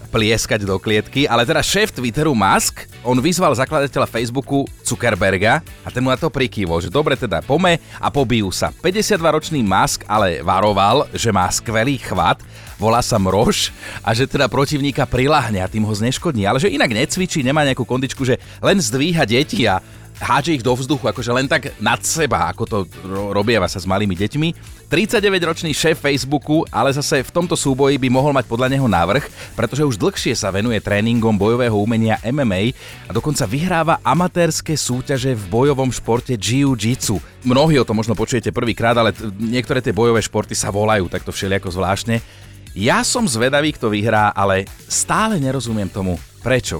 plieskať 0.08 0.64
do 0.64 0.80
klietky, 0.80 1.28
ale 1.28 1.44
teda 1.44 1.60
šéf 1.60 1.92
Twitteru 1.92 2.32
Musk, 2.32 2.88
on 3.04 3.20
vyzval 3.20 3.52
zakladateľa 3.52 4.08
Facebooku 4.08 4.64
Zuckerberga 4.82 5.60
a 5.84 5.88
ten 5.92 6.00
mu 6.00 6.08
na 6.08 6.16
to 6.16 6.32
prikývol, 6.32 6.80
že 6.80 6.88
dobre 6.88 7.20
teda 7.20 7.44
pome 7.44 7.78
a 8.00 8.08
pobijú 8.08 8.48
sa. 8.50 8.72
52-ročný 8.72 9.60
Musk 9.62 10.08
ale 10.08 10.40
varoval, 10.40 11.12
že 11.12 11.30
má 11.30 11.52
skvelý 11.52 12.00
chvat, 12.00 12.40
volá 12.80 13.04
sa 13.04 13.20
Mrož 13.20 13.76
a 14.00 14.16
že 14.16 14.24
teda 14.26 14.48
protivníka 14.48 15.04
prilahne 15.04 15.60
a 15.60 15.68
tým 15.68 15.84
ho 15.84 15.92
zneškodní, 15.94 16.48
ale 16.48 16.64
že 16.64 16.72
inak 16.72 16.90
necvičí, 16.90 17.44
nemá 17.44 17.68
nejakú 17.68 17.84
kondičku, 17.84 18.24
že 18.24 18.40
len 18.64 18.80
zdvíha 18.80 19.28
deti 19.28 19.68
a 19.68 19.84
hádže 20.18 20.58
ich 20.58 20.66
do 20.66 20.74
vzduchu, 20.74 21.06
akože 21.10 21.32
len 21.34 21.48
tak 21.48 21.74
nad 21.78 22.02
seba, 22.02 22.50
ako 22.50 22.64
to 22.66 22.78
robieva 23.32 23.70
sa 23.70 23.78
s 23.78 23.86
malými 23.86 24.18
deťmi. 24.18 24.50
39-ročný 24.88 25.76
šéf 25.76 26.00
Facebooku, 26.00 26.64
ale 26.72 26.96
zase 26.96 27.20
v 27.20 27.34
tomto 27.34 27.60
súboji 27.60 28.00
by 28.00 28.08
mohol 28.08 28.32
mať 28.32 28.48
podľa 28.48 28.72
neho 28.72 28.88
návrh, 28.88 29.54
pretože 29.54 29.84
už 29.84 30.00
dlhšie 30.00 30.32
sa 30.32 30.48
venuje 30.48 30.80
tréningom 30.80 31.36
bojového 31.36 31.76
umenia 31.76 32.18
MMA 32.24 32.72
a 33.06 33.12
dokonca 33.12 33.44
vyhráva 33.44 34.00
amatérske 34.00 34.80
súťaže 34.80 35.36
v 35.36 35.44
bojovom 35.52 35.92
športe 35.92 36.40
Jiu-Jitsu. 36.40 37.20
Mnohí 37.44 37.76
o 37.78 37.88
tom 37.88 38.00
možno 38.00 38.16
počujete 38.16 38.56
prvýkrát, 38.56 38.96
ale 38.96 39.12
t- 39.12 39.28
niektoré 39.44 39.84
tie 39.84 39.92
bojové 39.92 40.24
športy 40.24 40.56
sa 40.56 40.72
volajú 40.72 41.12
takto 41.12 41.36
všelijako 41.36 41.68
zvláštne. 41.68 42.24
Ja 42.78 43.02
som 43.04 43.28
zvedavý, 43.28 43.76
kto 43.76 43.92
vyhrá, 43.92 44.32
ale 44.32 44.70
stále 44.88 45.42
nerozumiem 45.42 45.90
tomu, 45.92 46.16
prečo. 46.46 46.80